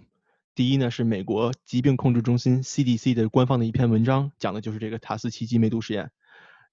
[0.55, 6.12] 第一呢是美国疾病控制中心 CDC 的官方的一篇文章，讲的就是这个塔斯奇基梅毒实验。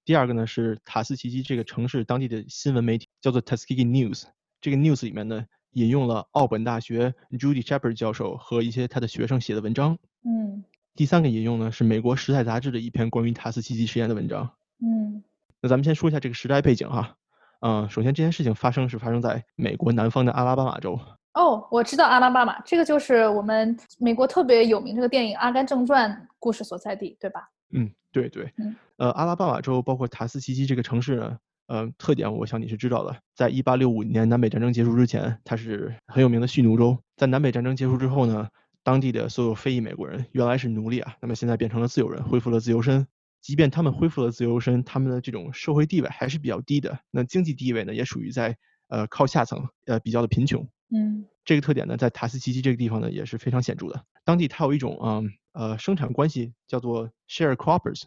[0.05, 4.25] 第二个呢是塔斯奇基这个城市当地的新闻媒体叫做 Tuskegee News，
[4.61, 9.97] 这个 news 里面呢引用了奥本大学 Judy Shepard 教授和一些他的学生写的文章。
[10.25, 10.63] 嗯。
[10.95, 14.51] 第三个引用呢是美国时代杂志的一篇关于塔斯奇基实验的文章。
[14.81, 15.23] 嗯。
[15.63, 17.17] 那咱们先说一下这个时代背景哈。
[17.61, 20.99] 嗯，首先这件事情发生是发生在美国南方的阿拉巴马州。
[21.35, 27.49] 哦，我知道阿拉巴马，这个就是我们美国特别有名这个电影《阿甘正传》故事所在地，对吧？
[27.71, 28.53] 嗯，对对，
[28.97, 36.99] 呃，阿拉巴马州包括塔斯奇基这个城市呢，呃，特点我想你是知道的，在一八六五年南北战争结束之前，它是很有名的蓄奴州。
[37.17, 38.49] 在南北战争结束之后呢，
[38.83, 43.07] 当地的所有非裔美国人原来是奴隶啊，那么现在变成了自由人，恢复了自由身。
[43.41, 47.01] 即便他们恢复了自由身，他们的这种社会地位还是比较低的。
[47.11, 48.57] 那经济地位呢，也属于在
[48.89, 50.69] 呃靠下层，呃比较的贫穷。
[50.95, 54.05] 嗯，这个特点呢，在塔斯奇基这个地方呢也是非常显著的。
[54.25, 55.23] 当地它有一种啊
[55.53, 58.03] 呃生产关系叫做 sharecroppers，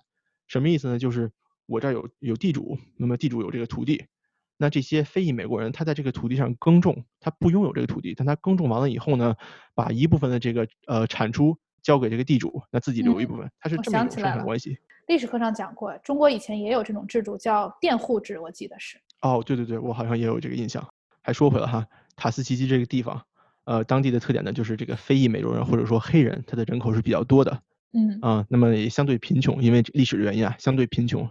[0.48, 1.00] 什么意思呢？
[1.00, 1.32] 就是
[1.66, 4.06] 我这儿有有地主，那么地主有这个土地，
[4.58, 9.36] 那这些非裔美国人他在这个土地上耕种，他不拥有这个土地，但他耕种完了以后呢，
[9.74, 14.78] 把一部分的这个呃产出交给这个地主，那自己留一部分，他是这么一种生产关系。
[15.08, 18.98] 历史课上讲过，中国以前也有这种制度，叫佃户制，我记得是。
[19.22, 20.88] 哦，对对对，我好像也有这个印象。
[21.22, 23.22] 还说回来哈，塔斯奇基这个地方，
[23.66, 27.62] 呃，当地的特点呢，就是这个非裔美洲人或者说黑人，他的人口是比较多的。
[27.94, 28.20] 嗯。
[28.22, 31.30] 啊，那么也相对贫穷，因为历史的原因啊，相对贫穷，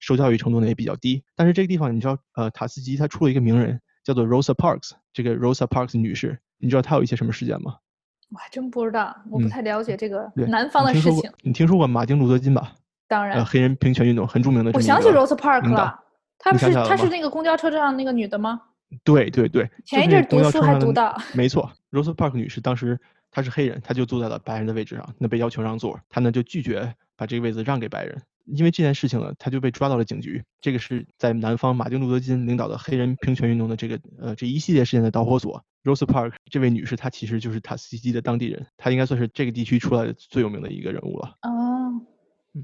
[0.00, 1.22] 受教育程度呢也比较低。
[1.36, 4.92] 但是这个地方，你知道，呃，塔斯基他出了一个名人，叫做 Rosa Parks。
[5.12, 7.76] 这个 Rosa Parks 女士，你知道她有一些什么事件吗？
[8.30, 11.30] 我还真不知道，我不太了解这个南方的事情。
[11.42, 12.72] 你听说过马丁路德金吧？
[13.06, 14.70] 当然，黑人平权运动很著名的。
[14.72, 16.00] 我想起 Rosa Parks 了，
[16.38, 18.58] 她是她是那个公交车上那个女的吗？
[19.04, 21.14] 对对对，前一阵读书还读到。
[21.34, 22.98] 没错，Rosa Parks 女士当时
[23.32, 30.44] 她是黑人，他就坐在了白人的位置上，那被要求让座，他呢就拒绝把这个位子让给白人，因为这件事情呢，他就被抓到了警局。
[30.60, 35.64] 这个是在南方马丁路德金领导的黑人平权运动的这个呃这一系列事件的导火索。
[35.82, 41.34] Rose Parks 这位女士，她其实就是塔斯基的当地人，她应该算是这个地区出来的最有名的一个人物了。
[41.42, 42.06] 哦，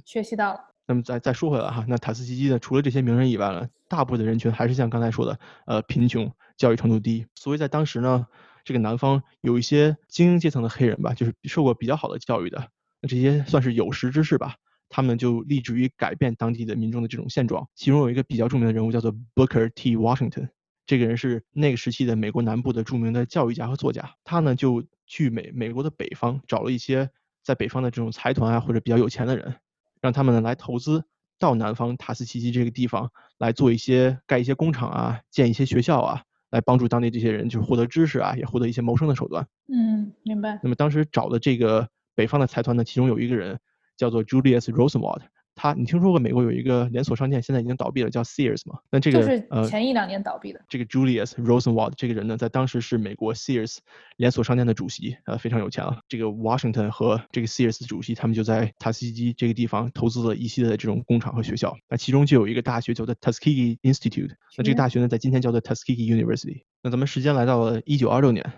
[0.04, 0.60] 学习到了。
[0.86, 7.26] 那么再再说回来哈，那塔斯基基呢，除了这些名人以外呢，大部分的人群还是像刚才说的，呃，贫穷，教育程度低。
[7.34, 8.26] 所以在当时呢，
[8.64, 12.68] 这个南方有一些精英阶层的黑人吧，就是受过比较好的教育的，
[13.00, 14.56] 那这些算是有识之士吧，
[14.88, 17.68] 他们就立志于改变当地的民众的这种现状。
[17.74, 19.96] 其中有一个比较著名的人物叫做 Booker T.
[19.96, 20.48] Washington，
[20.86, 24.14] 这个人是那个时期的美国南部的著名的教育家和作家。
[24.24, 27.10] 他呢就去美美国的北方找了一些
[27.42, 29.56] 在北方的这种财团啊或者比较有钱的人。
[30.00, 31.04] 让他们呢来投资
[31.40, 39.46] 到南方塔斯奇基这个地方来做一些盖一些工厂啊，建一些学校啊，来帮助当地这些人就是获得知识啊，也获得一些谋生的手段。
[39.72, 40.58] 嗯，明白。
[40.62, 43.58] 那么当时找的这个北方的财团呢，其中有一个人
[43.96, 45.22] 叫做 Julius Rosenwald。
[45.60, 48.78] 他，你听说过美国有一个连锁商店现在已经倒闭了，叫 Sears 吗？
[48.92, 50.60] 那这个就是前一两年倒闭的。
[50.68, 53.78] 这个 Julius Rosenwald 这个人呢，在当时是美国 Sears
[54.18, 55.98] 连锁商店的主席，呃，非常有钱啊。
[56.08, 61.76] 这个 Washington 和这个 Sears 主席，他们就在塔斯基这个地方投资了一系列的这种工厂和学校。
[61.88, 64.30] 那其中就有一个大学叫做 Tuskegee Institute。
[64.56, 66.62] 那这个大学呢，在今天叫做 Tuskegee University。
[66.84, 68.52] 那咱们时间来到了1926年，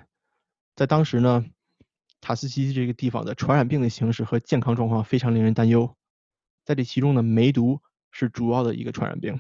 [0.76, 1.46] 在当时呢，
[2.20, 5.96] 塔斯基这个地方的传染病的形势和健康状况非常令人担忧。
[6.64, 9.38] 在这其中呢，梅毒是主要的一个传染病。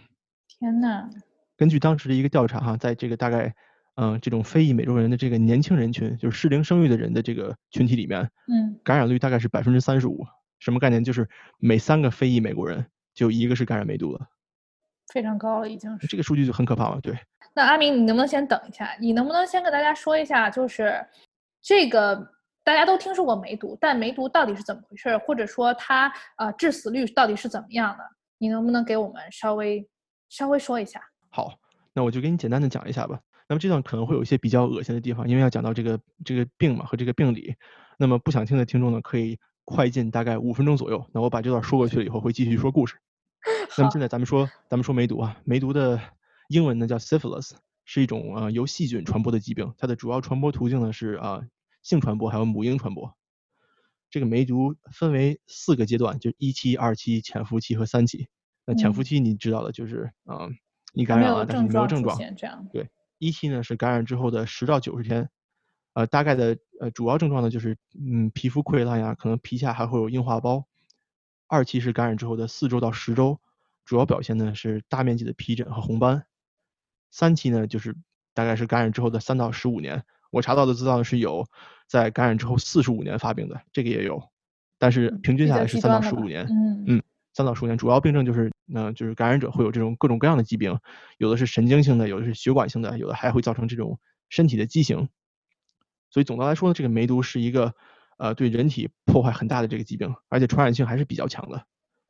[0.48, 1.08] 天呐！
[1.56, 3.54] 根据当时的一个调查哈，在这个大概，
[3.96, 10.26] 嗯，这种非裔美洲人的这个年轻人群，就是适龄生育的人的这个群体里面，嗯，感染率大概是百分之三十五。
[10.58, 11.02] 什么概念？
[11.04, 11.28] 就是
[11.58, 14.26] 每三个非裔美国人就一个是感染梅毒的。
[15.12, 16.06] 非常高了，已经是。
[16.06, 17.18] 这个数据就很可怕了，对。
[17.54, 18.96] 那阿明，你能不能先等一下？
[19.00, 21.06] 你能不能先跟大家说一下，就是
[21.60, 22.34] 这个？
[22.62, 28.04] 大家都听说过梅毒，但梅毒到底是怎么回事，或者说它呃致死率到底是怎么样的？
[28.38, 29.86] 你能不能给我们稍微
[30.28, 31.00] 稍微说一下？
[31.30, 31.52] 好，
[31.92, 33.20] 那我就给你简单的讲一下吧。
[33.48, 37.54] 那么这段可能会有一些比较恶心的地方，因为要讲到这个这个病嘛和这个病理。
[37.98, 41.04] 那么不想听的听众呢，可以快进大概五分钟左右。
[41.12, 42.96] 那我把这段说过去了以后，会继续说故事。
[43.76, 46.00] 那么现在咱们说咱们说梅毒啊，梅毒的
[46.48, 47.52] 英文呢叫 syphilis，
[47.84, 51.42] 是一种呃由细菌传播的疾病，它的主要传播途径呢是啊。
[51.82, 53.14] 性传播还有母婴传播，
[54.10, 58.28] 这个梅毒分为四个阶段，就一期、二期、潜伏期和三期。
[58.66, 60.54] 那潜伏期你知道的，就是嗯，
[60.92, 62.18] 你感染了，但是你没有症状。
[62.36, 62.68] 这样。
[62.72, 65.30] 对，一期呢是感染之后的十到九十天，
[65.94, 70.66] 呃，大概的呃主要症状呢就是嗯皮肤溃烂呀，可能皮下还会有硬化包。
[71.46, 73.40] 二期是感染之后的四周到十周，
[73.84, 76.26] 主要表现呢是大面积的皮疹和红斑。
[77.10, 77.96] 三期呢就是
[78.34, 80.04] 大概是感染之后的三到十五年。
[80.30, 81.46] 我查到的资料是有
[81.86, 84.22] 在感染之后四十五年发病的，这个也有，
[84.78, 86.46] 但是平均下来是三到十五年。
[86.46, 87.02] 嗯嗯，
[87.34, 90.78] 三到十五年，主要病症就是，嗯，就是感染者会有这种各种各样的疾病，
[91.18, 95.08] 有的是神经性的，有的是血管性的，有的还会造成这种身体的畸形。
[96.10, 97.74] 所以总的来说呢，这个梅毒是一个
[98.18, 101.64] 呃对人体破坏很大的这个疾病，而且传染性还是比较强的。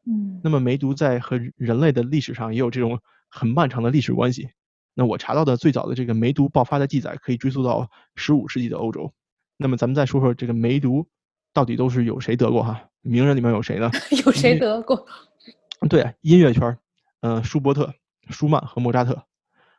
[0.06, 0.40] 嗯。
[0.42, 4.50] 那么梅毒在和人类的历史上也有这种很漫长的历史关系。
[4.94, 9.12] 那我查到的最早的这个梅毒爆发的记载可以追溯到十五世纪的欧洲。
[9.56, 11.06] 那么咱们再说说这个梅毒
[11.52, 12.82] 到底都是有谁得过哈？
[13.02, 13.90] 名人里面有谁呢？
[14.24, 15.06] 有谁得过？
[15.88, 16.76] 对，音乐圈，
[17.20, 17.94] 嗯，舒伯特、
[18.28, 19.22] 舒曼和莫扎特，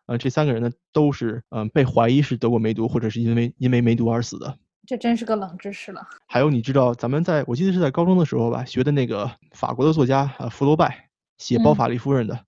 [0.08, 4.58] 呃，这三个人呢都是嗯被怀疑是得过梅毒或者是因为因为梅毒而死的。
[4.88, 6.02] 这真是个冷知识了。
[6.28, 12.46] 还有，你知道咱们在我记得是在高中的时候吧，学的那个法国的作家啊，福楼拜写《包法利夫人》的，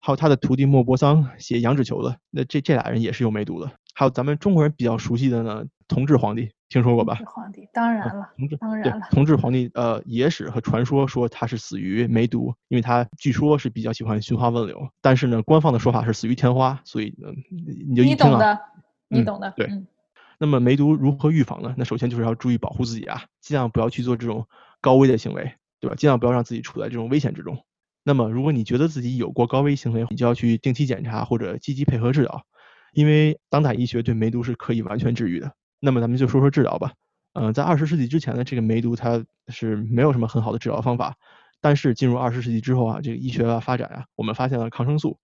[0.00, 3.70] 还有他的徒弟莫泊桑写《羊脂球》的，那这这俩人也是有梅毒的。
[3.94, 7.18] 还有咱们中国人比较熟悉的呢，同治皇帝听说过吧？
[7.26, 9.06] 皇帝当然了，同治当然了。
[9.10, 17.28] 同治皇帝呃，野史和传说说他是死于梅毒，因为他据说是比较喜欢寻花问柳，但是呢，官方的说法是死于天花，所以呢，
[17.88, 18.58] 你就一听啊，
[19.08, 19.68] 你懂的，对。
[20.38, 21.74] 那么梅毒如何预防呢？
[21.76, 24.46] 那首先就是要注意保护自己啊，尽量不要去做这种
[24.80, 25.94] 高危的行为，对吧？
[25.94, 27.62] 尽量不要让自己处在这种危险之中。
[28.02, 32.42] 那么如果你觉得自己有过高危行为，你就要去定期检查或者积极配合治疗，
[32.92, 35.52] 因为当代医学对梅毒是可以完全治愈的。
[35.78, 36.92] 那么咱们就说说治疗吧。
[37.32, 41.16] 嗯，在二十世纪之前呢，这个梅毒它是没有什么很好的治疗方法，
[41.60, 45.18] 但是进入二十世纪之后啊，这个医学发展啊，我们发现了抗生素。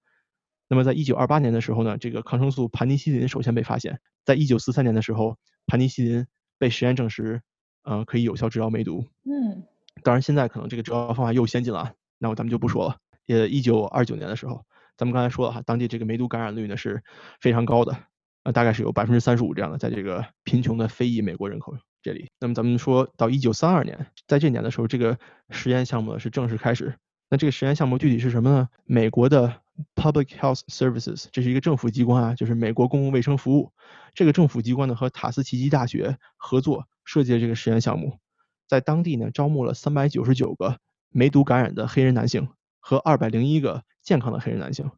[0.69, 3.99] 那么在一九二八年的时候呢，这个抗生素盘尼西林首先被发现。
[4.25, 6.27] 在一九四三年的时候，盘尼西林
[6.59, 7.41] 被实验证实，
[7.85, 9.05] 嗯，可以有效治疗梅毒。
[9.25, 9.65] 嗯，
[10.03, 12.97] 当然现在可能这个治疗方法又先进了，那我咱们就不说了。
[13.27, 14.65] 也一九二九年的时候，
[14.97, 17.03] 咱们刚才说了哈，当地这个梅毒感染率呢是
[17.41, 17.97] 非常高的，
[18.45, 22.29] 呃，大概是有百分之三十五这样的，在这个贫穷的非裔美国人口这里。
[22.39, 25.19] 那么咱们说到一九三二年，在这年的时候，这个
[25.51, 26.95] 实验项目呢是正式开始。
[27.29, 28.69] 那这个实验项目具体是什么呢？
[28.85, 29.63] 美国的。
[29.95, 33.73] Public Health Services，这是一个政府机关啊，就是美国公共卫生服务。
[34.15, 38.19] 这个政府机关呢和塔斯奇基大学合作设计了这个实验项目，
[38.67, 40.79] 在当地呢招募了三百九十九个
[41.11, 42.49] 梅毒感染的黑人男性
[42.81, 44.91] 和二百零一个健康的黑人男性。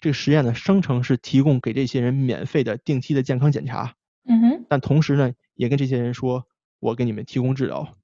[0.00, 6.46] 这个实验呢声称是提供给这些人免费的定期的健康检查，嗯哼，但同时呢也跟这些人说，
[6.80, 7.96] 我给你们提供治疗。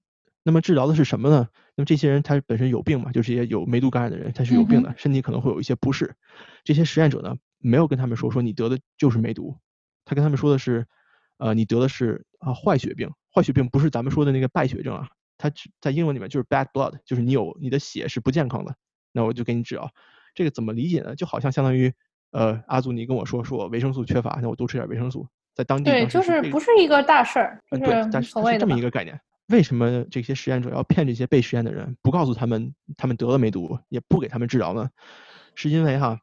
[0.42, 1.48] 那么治疗的是什么呢？
[1.76, 6.14] 那么这些人他本身有病嘛，就是些有梅毒感染的人，他是有病的，身体可能会有一些不适。
[6.64, 9.56] 这些实验者呢，没有跟他们说说你得的就是梅毒，
[10.04, 10.86] 他跟他们说的是，
[11.38, 15.08] 呃，你得的是啊坏血病，坏血病不是咱们说的那个败血症啊，
[15.43, 18.76] 它在英文里面就是 bad blood，就是你有你的血是不健康的，
[19.11, 19.90] 那我就给你治疗。
[20.34, 21.16] 这个怎么理解呢？
[21.16, 21.93] 就好像相当于，
[22.30, 29.20] 呃，阿祖你跟我说说我维生素缺乏，那我多吃点维生素，在当地对，就是不是一个大事儿，对，但是这么一个概念。
[29.49, 34.88] 为什么这些实验者要骗这些被实验的人，不告诉他们他们得了梅毒，也不给他们治疗呢？
[35.57, 36.20] 是因为哈，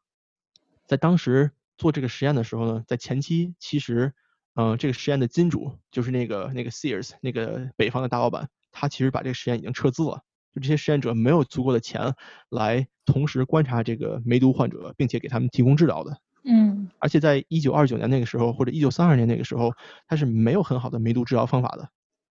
[0.88, 4.14] 在当时做这个实验的时候呢，在前期其实，
[4.56, 10.22] 嗯，这个实验的金主就是那个那个 Sears 那个北方的大老板，他其实把这个实验已经撤资了，
[10.54, 12.14] 就这些实验者没有足够的钱
[12.50, 16.18] 来同时观察这个梅毒患者，并且给他们提供治疗的。
[16.46, 19.74] 嗯，而且在一九二九年那个时候，或者一九三二年那个时候，
[20.08, 21.90] 他是没有很好的梅毒治疗方法的。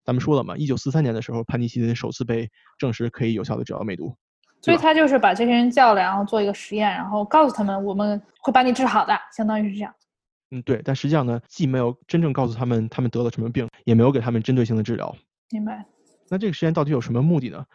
[0.06, 4.16] 咱们说了嘛，一九四三年的时候，盘尼西林首次被证实可以有效的治疗梅毒，
[4.62, 9.94] 所以他就是把这些人叫来，然后做一个实验，然后告诉他们我们会把你治好的，相当于是这样。
[10.52, 15.16] 嗯，对，但实际上呢，既没有真正告诉他们他们得了什么病，也没有给他们针对性的治疗。
[15.52, 15.86] 明白。
[16.30, 17.66] 那这个实验到底有什么目的呢？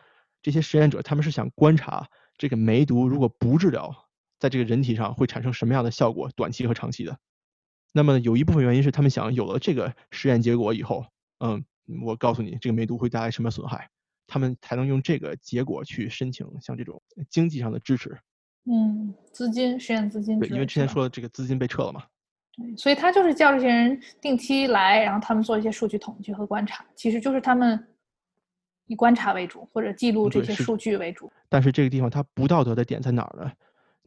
[0.42, 3.94] 这些实验者他们是想观察这个梅毒如果不治疗，
[4.38, 7.18] 在这个人体上会产生什么样的效果，短期和长期的。
[7.92, 11.06] 那么有一部分原因是他们想有了这个实验结果以后，
[11.40, 11.64] 嗯。
[12.02, 13.90] 我告诉你，这个梅毒会带来什么损害，
[14.26, 18.18] 他们才能用这个结果去申请像这种经济上的支持。
[18.64, 20.40] 嗯，资金实验资金。
[20.40, 22.02] 对，因为之前说的这个资金被撤了嘛。
[22.56, 27.86] 对，所以他就是叫这些人定期来，然后他们做一些数据统计和观察，其实就是他们
[28.86, 31.30] 以观察为主或者记录这些数据为主。
[31.48, 33.52] 但是这个地方它不道德的点在哪儿呢？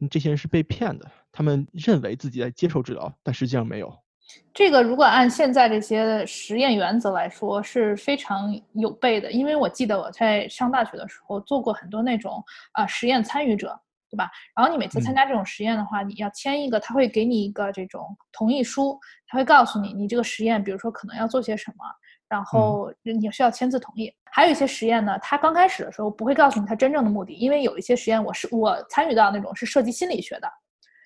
[0.08, 3.92] 这些人是被骗的，他们认为自己在接受治疗，但实际上没有。
[4.54, 13.68] 这个如果按现在这些实验原则来说是非常有悖的，因为我记得我在上大学的时候做过很多那种啊实验参与者，
[14.10, 14.30] 对吧？
[14.54, 21.84] 然后你每次参加这种实验的话，你要签一个，他会给你一个这种同意书，他会告诉你你这个实验，比如说可能要做些什么，
[22.28, 24.12] 然后你需要签字同意。
[24.30, 30.48] 还有一些实验呢，他刚开始的时候不会告诉你他真正的目的，因为有一些实验我是我参与到那种是涉及心理学的。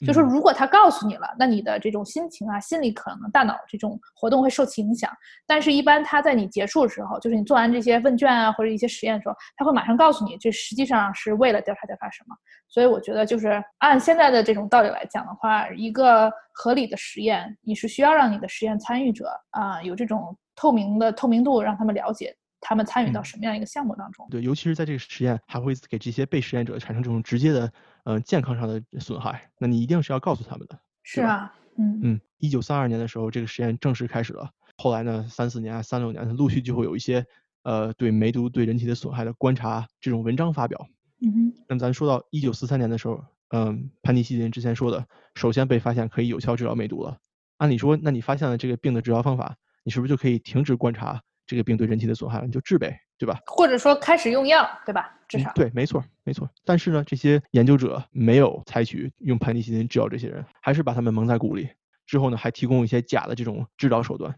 [0.07, 5.11] 就说如果他告诉你了，那你的这种心情啊、心理可能、大脑这种活动会受其影响。
[5.46, 12.34] 但是，一般他在你结束的时候，就是你做完这些问卷啊或者一些实验的时候，他会马上告诉你，这实际上是为了调查调查什么。
[12.68, 22.34] 所以，我觉得就是按现在的这种道理来讲的话，一个合理的实验，你是需要让你的实验参与者啊有这种透明的透明度，让他们了解。
[22.62, 24.26] 他们参与到什么样一个项目当中？
[24.30, 27.70] 对，尤其是在这个实验还会给这些被实验者产生这种直接的，
[28.04, 30.78] 嗯，健康上的损害，那你一定是要告诉他们的。
[31.02, 32.20] 是啊，嗯嗯。
[32.38, 34.48] 一九三二年的时候，这个实验正式开始了。
[34.76, 37.24] 后来呢，三四年、三六年，陆续就会有一些，
[37.64, 40.88] 呃，对梅毒对人体的损害的观察这种文章发表。
[41.20, 41.52] 嗯哼。
[41.68, 47.18] 那么咱说到一九四三年的时候，嗯，潘尼西林之前说的，首先被发现可以有效治疗梅毒了。
[47.58, 51.22] 按理说，那你发现了这个病的治疗方法，你是不是就可以停止观察
[51.53, 52.46] 这个病对人体的损害了？
[52.46, 53.38] 你就治呗，对吧？
[53.46, 55.14] 或者说开始用药，对吧？
[55.28, 56.48] 至少对，没错，没错。
[56.64, 61.68] 但是呢，这些研究者没有采取用盘尼西林治疗这些人，还是把他们蒙在鼓里。
[62.07, 64.34] 之后呢，还提供一些假的这种治疗手段。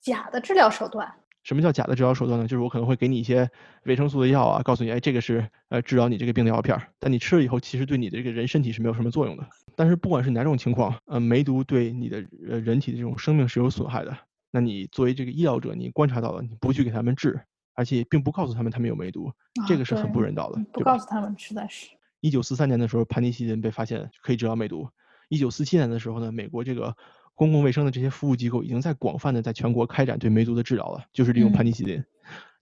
[0.00, 1.08] 假的治疗手段？
[1.44, 2.46] 什么叫假的治疗手段呢？
[2.46, 3.48] 就是我可能会给你一些
[3.84, 6.82] 维生素的药啊，告诉你，哎，这个是呃治疗你这个病的药片儿。
[6.98, 9.46] 但你吃了以后，其实对你的这个人身体是没有什么作用的。
[9.74, 14.14] 但是不管是哪种情况，呃，梅毒对你的呃人体的这种生命是有损害的。
[14.50, 17.40] 那你作为这个医疗者，你观察到了，你不去给他们治，
[17.74, 19.30] 而且并不告诉他们他们有梅毒，
[19.66, 20.60] 这个是很不人道的。
[20.72, 21.88] 不告诉他们，实在是。
[22.20, 24.88] 一九四三年的时候，盘尼西林被发现可以治疗梅毒。
[25.28, 26.96] 一九四七年的时候呢，美国这个
[27.34, 32.02] 公共卫生的这些服务机构已经在广泛的在全国开展对梅毒的治疗了，就是利用盘尼西林。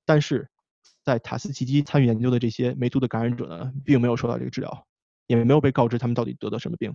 [0.04, 0.48] 但是
[1.04, 4.86] 在塔斯奇基参与研究的这些梅毒的感染者呢，并没有受到这个治疗，
[5.28, 6.94] 也没有被告知他们到底得的什么病。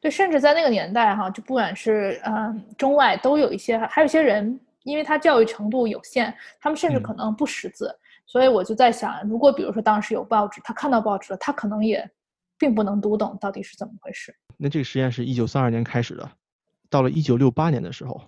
[0.00, 7.94] 对，甚至在那个年代哈，就不管是嗯中外，都有一些，还有一些人，因为他教育程度有限，他们甚至可能不识字。
[8.24, 12.08] 所以我就在想，如果比如说当时有报纸，他看到报纸了，他可能也
[12.56, 14.34] 并不能读懂到底是怎么回事。
[14.56, 16.30] 那这个实验是一九三二年开始的，
[16.88, 18.22] 到了一九六八年的时候，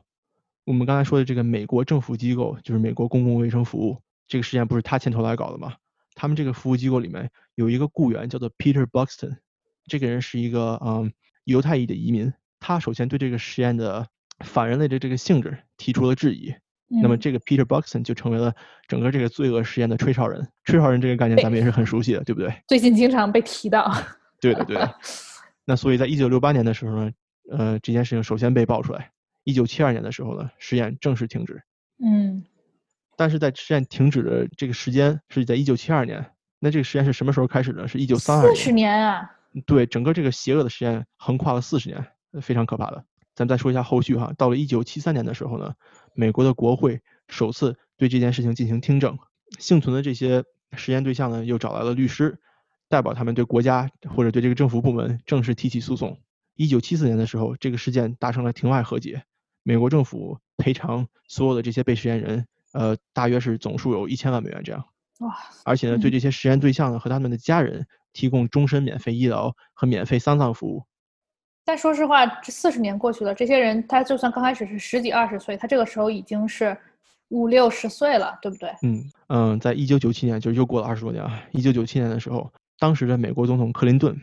[0.64, 3.96] 我们刚才说的这个美国政府机构，就是美国公共卫生服务，
[4.26, 5.74] 这个实验不是他牵头来搞的吗？
[6.14, 9.36] 他们这个服务机构里面有一个雇员叫做 Peter Buxton，
[9.86, 11.12] 这个人是一个嗯。
[11.44, 14.06] 犹太裔的移民，他首先对这个实验的
[14.40, 16.54] 反人类的这个性质提出了质疑。
[17.00, 18.54] 那么这个 Peter Buxton 就成为了
[18.86, 20.46] 整个这个罪恶实验的吹哨人。
[20.64, 22.54] 吹哨人这个概念咱们也是很熟悉的，对不对？
[22.68, 23.90] 最近经常被提到。
[24.38, 24.94] 对的，对的。
[25.64, 27.10] 那所以在一九六八年的时候呢，
[27.50, 29.10] 呃，这件事情首先被爆出来。
[29.44, 31.62] 一九七二年的时候呢，实验正式停止。
[32.04, 32.44] 嗯。
[33.16, 36.22] 但是在实验停止的这个时间是在一九七二年。
[36.58, 37.88] 那这个实验是什么时候开始的？
[37.88, 38.54] 是一九三二年。
[38.54, 39.30] 四十年啊。
[39.66, 42.06] 对整个这个邪恶的实验横跨了四十年，
[42.40, 43.04] 非常可怕的。
[43.34, 45.74] 咱们再说一下后续哈，到了一九七三年的时候呢，
[46.14, 49.18] 美国的国会首次对这件事情进行听证，
[49.58, 50.44] 幸存的这些
[50.76, 52.38] 实验对象呢，又找来了律师，
[52.88, 56.20] 代表他们对国家或者对这个政府部门正式提起诉讼。
[56.54, 59.24] 一九七四年的时候，这个事件达成了庭外和解，
[59.62, 64.84] 美国政府赔偿所有的这些被实验人，呃，大约是总数有一千万美元这样。
[65.20, 65.34] 哇！
[65.64, 67.86] 而且呢，对这些实验对象呢和他们的家人。
[68.12, 70.84] 提供终身免费医疗和免费丧葬服务，
[71.64, 76.76] 但说实话，这四十年过去了，这些人他就算刚开始是十几二十岁，他这个时候已经是
[77.28, 78.68] 五六十岁了，对不对？
[78.82, 81.42] 嗯嗯，在一九九七年，就又过了二十多年啊。
[81.52, 84.14] 一九九七年的时候，当时的美国总统克林顿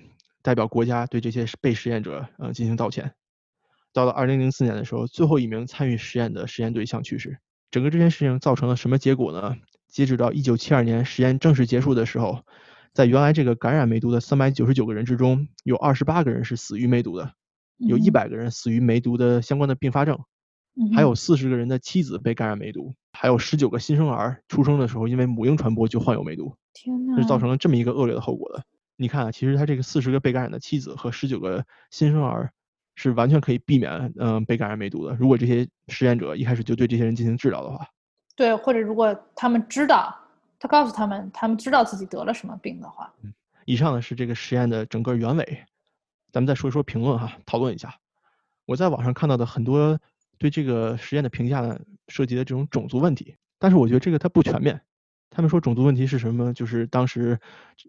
[0.41, 3.11] 代表国家对这些被实验者呃进行道歉。
[3.93, 7.39] 到了二零零四年的时候，最后一名参与实验的实验对象去世。
[7.71, 9.55] 整个这件事情造成了什么结果呢？
[9.87, 12.43] 截止到一九七二年实验正式结束的时候。
[12.93, 17.33] 在原来这个感染梅毒的三百九十九个人之中，有二十八个人是死于梅毒的，
[17.77, 20.19] 有一百个人死于梅毒的相关的并发症，
[20.95, 28.63] 还有四十个人的妻子被感染梅毒，还有十九个新生儿出生的时候因为母婴传播就患有梅毒，天呐，是造成了这么一个恶劣的后果的。
[28.97, 32.51] 你看啊，其实他这个四十个被感染的妻子和十九个新生儿
[32.95, 37.87] 是完全可以避免嗯被感染梅毒的，如果这些实验者一开始就对这些人进行治疗的话。
[38.35, 40.15] 对，或者如果他们知道。
[40.59, 43.11] 他告诉他们，他们知道自己得了什么病的话。
[43.23, 43.33] 嗯，
[43.65, 45.65] 以上呢是这个实验的整个原委，
[46.33, 47.95] 咱们再说一说评论哈，讨论一下。
[48.65, 49.97] 我在网上看到的很多
[50.37, 51.79] 对这个实验的评价呢，
[52.09, 54.79] 涉及的这种种族问题，但是我觉得这个它不全面。
[55.29, 56.53] 他们说种族问题是什么？
[56.53, 57.39] 就是当时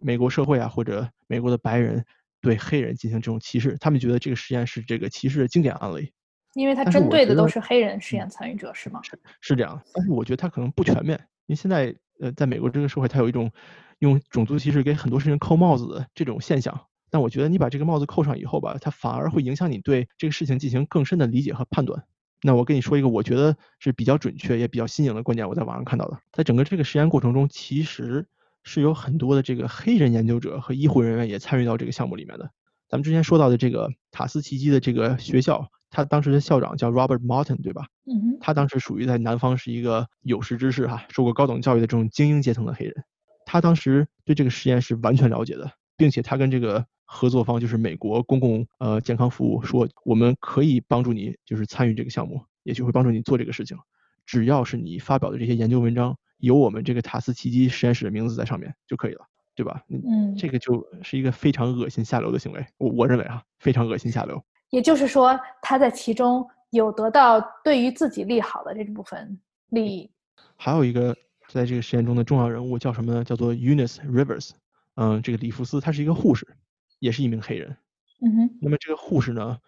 [0.00, 2.04] 美国社会啊，或者美国的白人
[2.40, 6.12] 对黑人进行这种歧视，他们觉得这个实验是这个歧视的经典案例。
[6.54, 9.00] 因为他针对的都是黑人实验参与者，是吗？
[9.02, 11.94] 是是这样，但是我觉得他可能不全面，因为现在。
[12.20, 13.50] 呃，在美国这个社会，它有一种
[13.98, 16.80] 用种族歧视给很多事情扣帽子的这种现象。
[17.10, 22.04] 但我觉得你把这个帽子扣上以后吧，它反而会影响你对这个事情进行更深的理解和判断。
[22.42, 26.18] 那我跟你说一个我觉得是比较准确也比较新颖的观点，我在网上看到的。
[26.32, 28.26] 在整个这个实验过程中，其实
[28.62, 32.50] 是有很多的这个黑人研究者和医护人员也参与到这个项目里面的。
[32.88, 35.70] 咱们之前说到的这个塔斯奇基的这个学校。
[35.90, 37.86] 他当时的校长叫 Robert Martin，对吧？
[38.06, 38.38] 嗯哼。
[38.40, 43.04] 他当时属于在南方是一个有识之士哈，受过高等教育的这种精英阶层的黑人。
[43.44, 53.76] 他当时对这个实验是完全了解的，并且他跟这个合作方就是美国公共呃健康服务说，我们可以帮助你就是参与这个项目，也许会帮助你做这个事情，
[54.24, 59.26] 只要是你发表的这些研究文章有我们这个塔斯奇基实验室的名字在上面就可以了，
[59.56, 59.82] 对吧？
[59.88, 60.36] 嗯。
[60.36, 64.44] 这个就是一个非常恶心下流的行为，我我认为啊，非常恶心下流。
[64.70, 70.10] 也就是说，他在其中有得到对于自己利好的这部分利益。
[70.56, 71.16] 还有一个
[71.48, 73.24] 在这个实验中的重要人物叫什么呢？
[73.24, 74.50] 叫做 Eunice Rivers。
[74.94, 76.46] 嗯，这个里弗斯，他是一个护士，
[76.98, 77.76] 也是一名黑人。
[78.20, 78.58] 嗯哼。
[78.60, 79.58] 那么这个护士呢，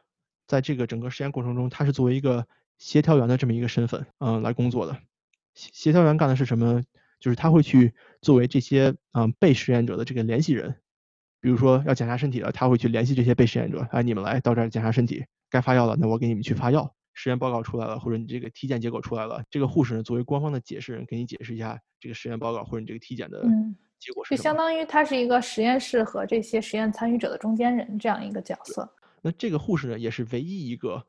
[0.47, 2.47] 在这个整个实验过程中，他是作为一个
[2.79, 4.97] 协调员的这么一个身份，嗯，来工作的。
[5.55, 6.83] 协协调员干的是什么？
[7.19, 10.82] 就是他会去作为这些嗯被实验者的这个联系人，
[11.43, 16.95] 比如说要检查身体了，他会去联系这些被实验者，哎，你们来到这儿检查身体，该发药了，那我给你们去发药。
[17.15, 23.43] 实验报告出来了，或者你这个体检结果出来了，这个护士呢作为官方的解释人，给你解释一下这个实验报告或者你这个体检的
[23.99, 24.37] 结果是什么。
[24.37, 28.89] 就相当于他是一个实验室和这些实验参与者的中间人这样一个角色。
[29.21, 31.05] 那这个护士呢，也是唯一一个，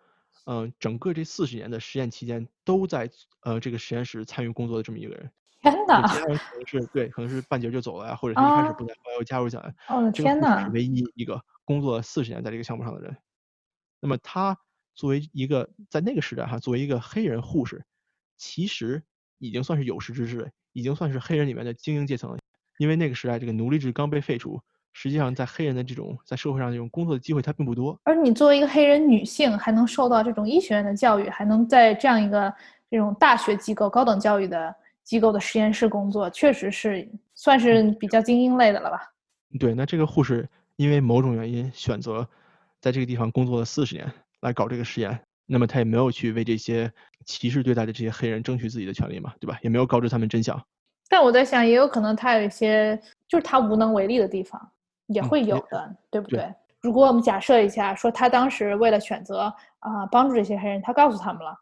[0.46, 3.10] 嗯，整个这四十年的实验期间都在
[3.44, 5.32] 呃这个实验室参与工作的这么一个人。
[5.64, 6.06] 天哪！
[6.08, 9.74] 其他人可能是对，可能是半截就走了呀，或者是一开始不在，后来又加入进来。
[9.88, 10.64] 哦，天哪！
[10.64, 13.18] 是唯一一个工作了四十年在这个项目上的人。
[14.00, 14.56] 那么他。
[14.96, 17.84] 作为一个在那个时代哈，作为一个黑人护士，
[18.38, 19.02] 其实
[19.40, 22.38] 已经算是有识之士了，已经算是黑人里面的精英阶层了。
[22.78, 24.62] 因为那个时代这个奴隶制刚被废除，
[24.94, 28.00] 实际上在黑人的这种在社会上这种工作的机会它并不多。
[28.04, 32.54] 而你作为一个黑人女性，还能受到这种医学院的教育，还能在这样一个
[32.88, 39.00] 这种大学机构、高等教育的机构的实验室工作，确实是算是比较精英类的了吧？
[39.60, 42.28] 对，那这个护士因为某种原因选择
[42.82, 44.12] 在这个地方工作了四十年。
[44.42, 46.92] 来搞这个实验，那么他也没有去为这些
[47.26, 49.58] 歧视对待的这些黑人争取自己的权利嘛，对吧？
[49.62, 50.62] 也没有告知他们真相。
[51.08, 54.70] 但我在想，也有可能他有一些就是他无能为力的地方，
[55.08, 56.54] 也会有的，对不对？
[56.82, 59.44] 如果我们假设一下，说他当时为了选择
[59.80, 61.58] 啊帮助这些黑人，他告诉他们了，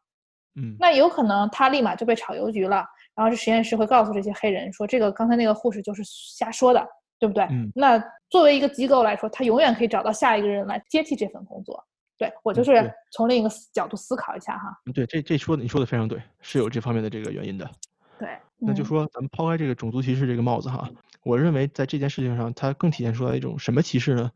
[0.55, 2.83] 嗯，那有可能他立马就被炒邮局了，
[3.15, 6.85] 然后这实验室会告诉这些黑人说，这个刚才那个护士就是瞎说的，
[7.19, 7.43] 对不对？
[7.51, 11.83] 嗯，那作为一个机构来说，他永远可以找到下一个人来接替这份工作。
[12.17, 14.71] 对我就是从另一个角度思考一下哈。
[14.93, 17.67] 对，这这说的你说的非常对，是有这方面的这个原因的。
[18.19, 20.87] 对，那就说咱们抛开这个种族歧视这个帽子哈，
[21.23, 24.29] 我认为在这件事情上，它更体现出来一种什么歧视呢？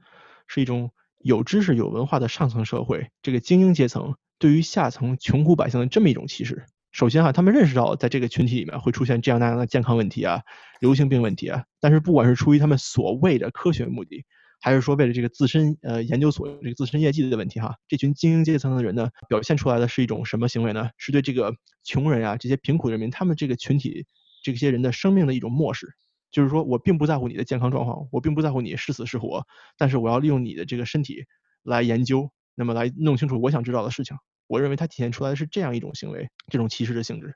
[0.48, 6.66] 是一种有知识、有文化的上层社会，这个精英阶层对于下层穷苦百姓的这么一种歧视。
[6.96, 10.41] 首先哈，他们认识到在这个群体里面会出现这样那样的健康问题啊、
[10.80, 14.24] 流行病问题啊，但是不管是出于他们所谓的科学目的。
[14.62, 20.89] 还是说为了这个自身呃研究所这个自身业绩的问题哈，这群精英阶层的人呢，表现出来的是一种什么行为呢？
[20.98, 24.06] 是对这个穷人啊这些贫苦人民他们这个群体
[24.41, 25.98] 这些人的生命的一种漠视，
[26.32, 29.46] 就是说我并不在乎你的健康状况，我并不在乎你是死是活，
[29.78, 31.26] 但是我要利用你的这个身体
[31.62, 34.16] 来研究，那么来弄清楚我想知道的事情。
[34.48, 37.34] 我认为它体现出来的是这样一种行为，这种歧视的性质。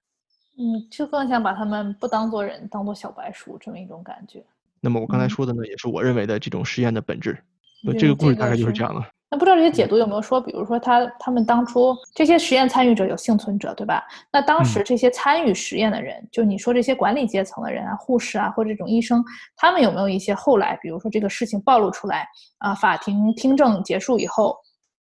[0.58, 4.44] 嗯，就更想把他们不当做人，当做小白鼠这么一种感觉。
[4.82, 7.38] 那么我刚才说的呢，也是我认为的这种实验的本质。
[7.98, 9.08] 这个故事大概就是这样了。
[9.32, 14.04] 那不知道这些解读有没有说，比如说他他们当初这些实验参与者有幸存者，对吧？
[14.34, 19.24] 那当时这些参与实验的人，就你说这些管理阶层的人啊，护士啊，或者这种医生，
[19.56, 24.58] 他们有没有一些后来，比如说这个事情暴露出来啊，法庭听证结束以后，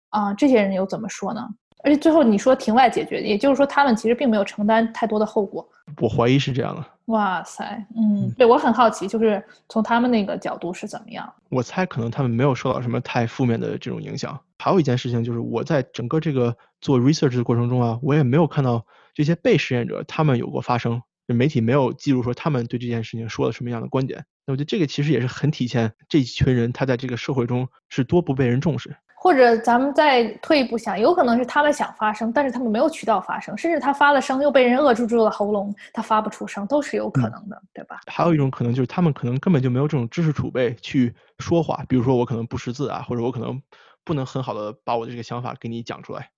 [0.09, 1.47] 啊，这些人又怎么说呢？
[1.83, 5.67] 而且最后你说庭外解决，也就是说他们其实并没有承担太多的后果。
[6.01, 6.83] 我怀疑是这样的。
[7.05, 11.31] 哇塞，嗯，对我很好奇，就是从他们那个角度是怎么样？
[11.49, 14.39] 我猜可能他们没有受到什么太负面的这种影响。
[14.57, 24.25] 还有一件事情就是，我在整个这个做 research 的过程中啊，我也没有看到这些被实验者他们有过发声，媒体没有记录说他们对这件事情说了什么样的观点。
[24.47, 28.95] 那我觉得这个其实也是很体现这一群人他在这个社会中是多不被人重视。
[29.25, 38.01] 或者咱们再退一步想，有可能是他们想发声，但是他们没有渠道发声，甚至他发了声又被人扼住住了喉咙，他发不出声，都是有可能的，对吧？
[38.05, 43.59] 还有一种可能就是他们可能根本就没有这种知识储备去说话，比如说我可能不识字啊，或者我可能
[44.03, 46.29] 不能很好的把我的这个想法给你讲出来。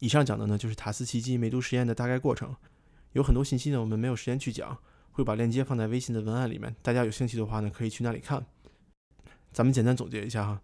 [0.00, 2.54] 以上讲的呢就是塔斯奇基梅毒实验的大概过程，
[3.12, 4.76] 有很多信息呢我们没有时间去讲，
[5.12, 8.44] 会把链接放在微信的文案里面，大家有兴趣的话呢可以去那里看。
[9.50, 10.60] 咱们简单总结一下哈。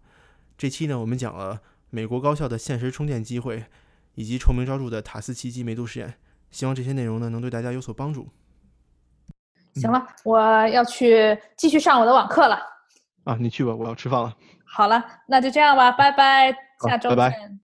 [0.57, 3.65] 这期呢，我们讲了美国高校的现实充电机会，
[4.13, 6.15] 以及臭名昭著的塔斯奇基梅毒实验。
[6.51, 8.29] 希望这些内容呢，能对大家有所帮助。
[9.73, 10.39] 行了，我
[10.69, 12.57] 要去继续上我的网课了。
[13.25, 14.33] 啊，你去吧，我要吃饭了。
[14.63, 16.55] 好了，那就这样吧，拜拜，
[16.87, 17.59] 下周见。